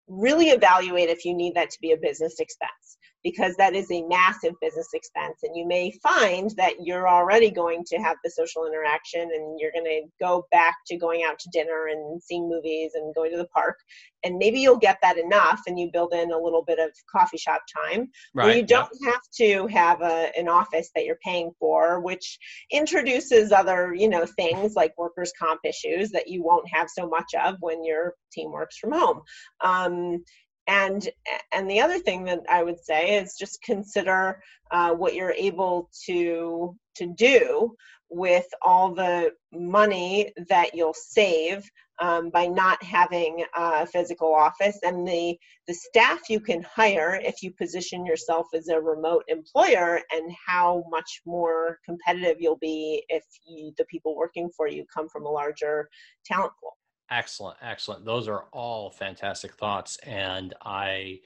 really 0.08 0.50
evaluate 0.50 1.08
if 1.08 1.24
you 1.24 1.34
need 1.34 1.54
that 1.54 1.70
to 1.70 1.78
be 1.80 1.92
a 1.92 1.96
business 1.96 2.40
expense 2.40 2.91
because 3.24 3.54
that 3.56 3.74
is 3.74 3.90
a 3.90 4.02
massive 4.04 4.54
business 4.60 4.88
expense. 4.94 5.38
And 5.42 5.56
you 5.56 5.66
may 5.66 5.92
find 6.02 6.50
that 6.56 6.74
you're 6.82 7.08
already 7.08 7.50
going 7.50 7.84
to 7.86 7.96
have 7.98 8.16
the 8.24 8.30
social 8.30 8.66
interaction 8.66 9.22
and 9.22 9.58
you're 9.60 9.72
going 9.72 9.84
to 9.84 10.02
go 10.20 10.46
back 10.50 10.74
to 10.88 10.96
going 10.96 11.22
out 11.24 11.38
to 11.38 11.50
dinner 11.52 11.86
and 11.90 12.22
seeing 12.22 12.48
movies 12.48 12.92
and 12.94 13.14
going 13.14 13.30
to 13.32 13.38
the 13.38 13.46
park. 13.46 13.78
And 14.24 14.38
maybe 14.38 14.60
you'll 14.60 14.78
get 14.78 14.98
that 15.02 15.18
enough 15.18 15.60
and 15.66 15.78
you 15.78 15.90
build 15.92 16.12
in 16.14 16.32
a 16.32 16.38
little 16.38 16.64
bit 16.64 16.78
of 16.78 16.90
coffee 17.10 17.38
shop 17.38 17.62
time 17.88 18.08
right, 18.34 18.46
where 18.46 18.56
you 18.56 18.62
don't 18.62 18.90
yeah. 19.00 19.10
have 19.10 19.22
to 19.38 19.66
have 19.68 20.00
a, 20.02 20.30
an 20.36 20.48
office 20.48 20.90
that 20.94 21.04
you're 21.04 21.18
paying 21.24 21.50
for, 21.58 22.00
which 22.00 22.38
introduces 22.70 23.52
other, 23.52 23.94
you 23.94 24.08
know, 24.08 24.26
things 24.26 24.74
like 24.74 24.96
workers' 24.98 25.32
comp 25.38 25.60
issues 25.64 26.10
that 26.10 26.28
you 26.28 26.42
won't 26.42 26.68
have 26.68 26.88
so 26.88 27.08
much 27.08 27.32
of 27.44 27.56
when 27.60 27.84
your 27.84 28.14
team 28.32 28.52
works 28.52 28.78
from 28.78 28.92
home. 28.92 29.22
Um, 29.62 30.24
and 30.66 31.08
and 31.52 31.68
the 31.68 31.80
other 31.80 31.98
thing 31.98 32.24
that 32.24 32.40
i 32.48 32.62
would 32.62 32.78
say 32.78 33.16
is 33.18 33.36
just 33.38 33.62
consider 33.62 34.40
uh, 34.70 34.92
what 34.92 35.14
you're 35.14 35.32
able 35.32 35.90
to 36.06 36.76
to 36.94 37.06
do 37.14 37.74
with 38.08 38.46
all 38.60 38.94
the 38.94 39.32
money 39.52 40.32
that 40.48 40.74
you'll 40.74 40.94
save 40.94 41.68
um, 42.00 42.30
by 42.30 42.46
not 42.46 42.82
having 42.82 43.44
a 43.56 43.86
physical 43.86 44.34
office 44.34 44.78
and 44.82 45.06
the 45.06 45.36
the 45.66 45.74
staff 45.74 46.28
you 46.28 46.40
can 46.40 46.62
hire 46.62 47.18
if 47.22 47.42
you 47.42 47.52
position 47.52 48.04
yourself 48.04 48.46
as 48.54 48.68
a 48.68 48.80
remote 48.80 49.24
employer 49.28 50.00
and 50.10 50.32
how 50.46 50.84
much 50.90 51.22
more 51.24 51.78
competitive 51.84 52.36
you'll 52.38 52.58
be 52.58 53.04
if 53.08 53.24
you, 53.46 53.72
the 53.78 53.84
people 53.86 54.16
working 54.16 54.50
for 54.56 54.68
you 54.68 54.84
come 54.92 55.08
from 55.08 55.24
a 55.26 55.30
larger 55.30 55.88
talent 56.24 56.52
pool 56.60 56.76
Excellent, 57.12 57.58
excellent. 57.60 58.06
Those 58.06 58.26
are 58.26 58.46
all 58.52 58.90
fantastic 58.90 59.52
thoughts, 59.54 59.98
and 59.98 60.54
I 60.62 61.20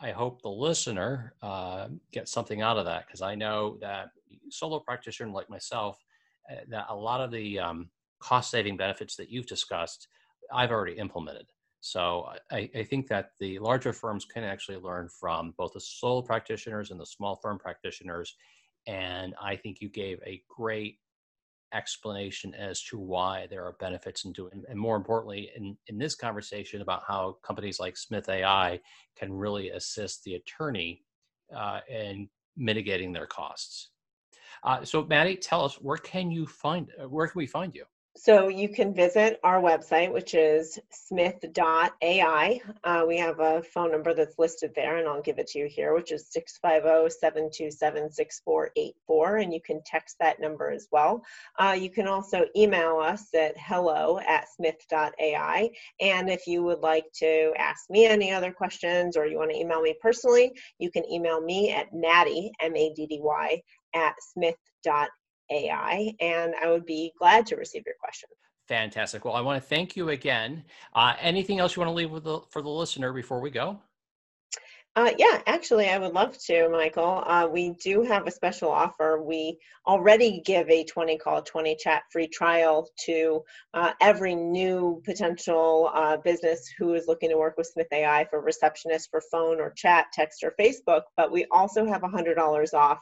I 0.00 0.10
hope 0.10 0.42
the 0.42 0.48
listener 0.48 1.34
uh, 1.40 1.88
gets 2.10 2.32
something 2.32 2.62
out 2.62 2.78
of 2.78 2.86
that 2.86 3.06
because 3.06 3.22
I 3.22 3.36
know 3.36 3.76
that 3.80 4.10
solo 4.48 4.80
practitioner 4.80 5.30
like 5.30 5.48
myself, 5.48 6.02
uh, 6.50 6.56
that 6.68 6.86
a 6.88 6.96
lot 6.96 7.20
of 7.20 7.30
the 7.30 7.60
um, 7.60 7.90
cost 8.18 8.50
saving 8.50 8.76
benefits 8.76 9.14
that 9.16 9.30
you've 9.30 9.46
discussed, 9.46 10.08
I've 10.52 10.72
already 10.72 10.94
implemented. 10.94 11.46
So 11.80 12.28
I, 12.50 12.68
I, 12.74 12.82
think 12.82 13.06
that 13.08 13.30
the 13.38 13.58
larger 13.58 13.92
firms 13.92 14.24
can 14.24 14.44
actually 14.44 14.78
learn 14.78 15.08
from 15.08 15.54
both 15.56 15.72
the 15.74 15.80
solo 15.80 16.22
practitioners 16.22 16.90
and 16.90 17.00
the 17.00 17.06
small 17.06 17.36
firm 17.36 17.58
practitioners. 17.58 18.36
And 18.86 19.34
I 19.40 19.56
think 19.56 19.80
you 19.80 19.88
gave 19.88 20.20
a 20.26 20.42
great 20.48 20.98
explanation 21.72 22.54
as 22.54 22.82
to 22.82 22.98
why 22.98 23.46
there 23.48 23.64
are 23.64 23.76
benefits 23.80 24.24
in 24.24 24.32
doing 24.32 24.62
and 24.68 24.78
more 24.78 24.96
importantly 24.96 25.50
in, 25.56 25.76
in 25.86 25.98
this 25.98 26.14
conversation 26.14 26.80
about 26.80 27.02
how 27.06 27.36
companies 27.42 27.78
like 27.78 27.96
smith 27.96 28.28
ai 28.28 28.80
can 29.16 29.32
really 29.32 29.70
assist 29.70 30.24
the 30.24 30.34
attorney 30.34 31.02
uh, 31.54 31.80
in 31.88 32.28
mitigating 32.56 33.12
their 33.12 33.26
costs. 33.26 33.90
Uh, 34.62 34.84
so 34.84 35.04
Maddy 35.04 35.36
tell 35.36 35.64
us 35.64 35.76
where 35.80 35.96
can 35.96 36.30
you 36.30 36.46
find 36.46 36.88
uh, 37.02 37.08
where 37.08 37.26
can 37.26 37.38
we 37.38 37.46
find 37.46 37.74
you 37.74 37.84
so 38.22 38.48
you 38.48 38.68
can 38.68 38.92
visit 38.92 39.40
our 39.42 39.62
website, 39.62 40.12
which 40.12 40.34
is 40.34 40.78
smith.ai. 40.90 42.60
Uh, 42.84 43.04
we 43.08 43.16
have 43.16 43.40
a 43.40 43.62
phone 43.62 43.90
number 43.90 44.12
that's 44.12 44.38
listed 44.38 44.72
there, 44.74 44.98
and 44.98 45.08
I'll 45.08 45.22
give 45.22 45.38
it 45.38 45.46
to 45.48 45.58
you 45.58 45.66
here, 45.66 45.94
which 45.94 46.12
is 46.12 46.30
650-727-6484, 46.62 49.42
and 49.42 49.54
you 49.54 49.60
can 49.62 49.80
text 49.86 50.16
that 50.20 50.38
number 50.38 50.70
as 50.70 50.86
well. 50.92 51.24
Uh, 51.58 51.74
you 51.80 51.88
can 51.88 52.06
also 52.06 52.44
email 52.54 52.98
us 52.98 53.32
at 53.34 53.56
hello 53.56 54.20
at 54.28 54.52
smith.ai, 54.54 55.70
and 56.00 56.28
if 56.28 56.46
you 56.46 56.62
would 56.62 56.80
like 56.80 57.10
to 57.14 57.54
ask 57.56 57.88
me 57.88 58.04
any 58.04 58.32
other 58.32 58.52
questions 58.52 59.16
or 59.16 59.26
you 59.26 59.38
want 59.38 59.50
to 59.50 59.56
email 59.56 59.80
me 59.80 59.94
personally, 60.02 60.52
you 60.78 60.90
can 60.90 61.10
email 61.10 61.40
me 61.40 61.72
at 61.72 61.86
maddy, 61.94 62.52
M-A-D-D-Y, 62.60 63.62
at 63.94 64.14
smith.ai 64.20 65.08
AI, 65.50 66.14
and 66.20 66.54
I 66.62 66.70
would 66.70 66.86
be 66.86 67.12
glad 67.18 67.46
to 67.46 67.56
receive 67.56 67.82
your 67.86 67.96
question. 68.00 68.28
Fantastic. 68.68 69.24
Well, 69.24 69.34
I 69.34 69.40
want 69.40 69.60
to 69.60 69.68
thank 69.68 69.96
you 69.96 70.10
again. 70.10 70.64
Uh, 70.94 71.14
anything 71.20 71.58
else 71.58 71.74
you 71.74 71.80
want 71.80 71.90
to 71.90 71.94
leave 71.94 72.10
with 72.10 72.24
the, 72.24 72.40
for 72.50 72.62
the 72.62 72.68
listener 72.68 73.12
before 73.12 73.40
we 73.40 73.50
go? 73.50 73.80
Uh, 74.96 75.12
yeah, 75.18 75.40
actually, 75.46 75.88
I 75.88 75.98
would 75.98 76.14
love 76.14 76.36
to, 76.46 76.68
Michael. 76.68 77.22
Uh, 77.24 77.46
we 77.46 77.70
do 77.80 78.02
have 78.02 78.26
a 78.26 78.30
special 78.30 78.70
offer. 78.70 79.22
We 79.22 79.56
already 79.86 80.42
give 80.44 80.68
a 80.68 80.82
20 80.82 81.16
call, 81.18 81.42
20 81.42 81.76
chat 81.76 82.02
free 82.10 82.26
trial 82.26 82.88
to 83.06 83.44
uh, 83.72 83.92
every 84.00 84.34
new 84.34 85.00
potential 85.04 85.90
uh, 85.94 86.16
business 86.16 86.68
who 86.76 86.94
is 86.94 87.06
looking 87.06 87.30
to 87.30 87.38
work 87.38 87.54
with 87.56 87.68
Smith 87.68 87.86
AI 87.92 88.26
for 88.30 88.40
receptionist 88.40 89.10
for 89.12 89.22
phone 89.30 89.60
or 89.60 89.72
chat, 89.76 90.06
text, 90.12 90.42
or 90.42 90.54
Facebook. 90.58 91.02
But 91.16 91.30
we 91.30 91.46
also 91.52 91.86
have 91.86 92.02
$100 92.02 92.74
off 92.74 92.98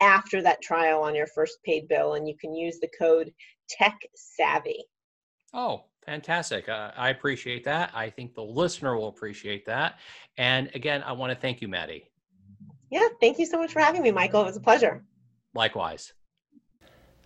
after 0.00 0.42
that 0.42 0.62
trial 0.62 1.00
on 1.02 1.14
your 1.14 1.28
first 1.28 1.58
paid 1.64 1.86
bill, 1.86 2.14
and 2.14 2.26
you 2.26 2.34
can 2.40 2.52
use 2.52 2.80
the 2.80 2.90
code 2.98 3.30
Tech 3.68 3.96
Savvy. 4.16 4.84
Oh, 5.54 5.84
fantastic. 6.10 6.68
Uh, 6.68 6.90
I 6.96 7.10
appreciate 7.10 7.62
that. 7.64 7.92
I 7.94 8.10
think 8.10 8.34
the 8.34 8.42
listener 8.42 8.96
will 8.96 9.06
appreciate 9.06 9.64
that. 9.66 10.00
And 10.38 10.68
again, 10.74 11.04
I 11.04 11.12
want 11.12 11.32
to 11.32 11.38
thank 11.38 11.60
you, 11.62 11.68
Maddy. 11.68 12.10
Yeah, 12.90 13.06
thank 13.20 13.38
you 13.38 13.46
so 13.46 13.58
much 13.58 13.72
for 13.72 13.78
having 13.78 14.02
me, 14.02 14.10
Michael. 14.10 14.42
It 14.42 14.46
was 14.46 14.56
a 14.56 14.60
pleasure. 14.60 15.04
Likewise. 15.54 16.12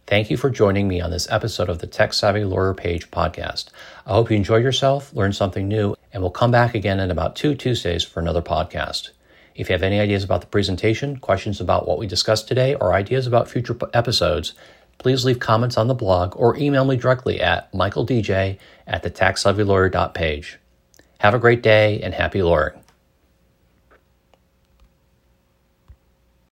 Thank 0.06 0.28
you 0.28 0.36
for 0.36 0.50
joining 0.50 0.86
me 0.86 1.00
on 1.00 1.10
this 1.10 1.26
episode 1.30 1.70
of 1.70 1.78
the 1.78 1.86
Tech 1.86 2.12
Savvy 2.12 2.44
Lawyer 2.44 2.74
Page 2.74 3.10
podcast. 3.10 3.70
I 4.04 4.12
hope 4.12 4.30
you 4.30 4.36
enjoyed 4.36 4.62
yourself, 4.62 5.14
learned 5.14 5.34
something 5.34 5.66
new, 5.66 5.96
and 6.12 6.22
we'll 6.22 6.30
come 6.30 6.50
back 6.50 6.74
again 6.74 7.00
in 7.00 7.10
about 7.10 7.36
two 7.36 7.54
Tuesdays 7.54 8.04
for 8.04 8.20
another 8.20 8.42
podcast. 8.42 9.12
If 9.54 9.70
you 9.70 9.72
have 9.72 9.82
any 9.82 9.98
ideas 9.98 10.24
about 10.24 10.42
the 10.42 10.46
presentation, 10.48 11.16
questions 11.16 11.58
about 11.58 11.88
what 11.88 11.98
we 11.98 12.06
discussed 12.06 12.48
today, 12.48 12.74
or 12.74 12.92
ideas 12.92 13.26
about 13.26 13.48
future 13.48 13.78
episodes, 13.94 14.52
please 14.98 15.24
leave 15.24 15.38
comments 15.38 15.76
on 15.76 15.88
the 15.88 15.94
blog 15.94 16.34
or 16.36 16.56
email 16.56 16.84
me 16.84 16.96
directly 16.96 17.40
at 17.40 17.72
michaeldj 17.72 18.58
at 18.86 19.02
the 19.02 19.10
techsavvylawyer.page. 19.10 20.58
Have 21.18 21.34
a 21.34 21.38
great 21.38 21.62
day 21.62 22.00
and 22.02 22.14
happy 22.14 22.42
lawyering. 22.42 22.83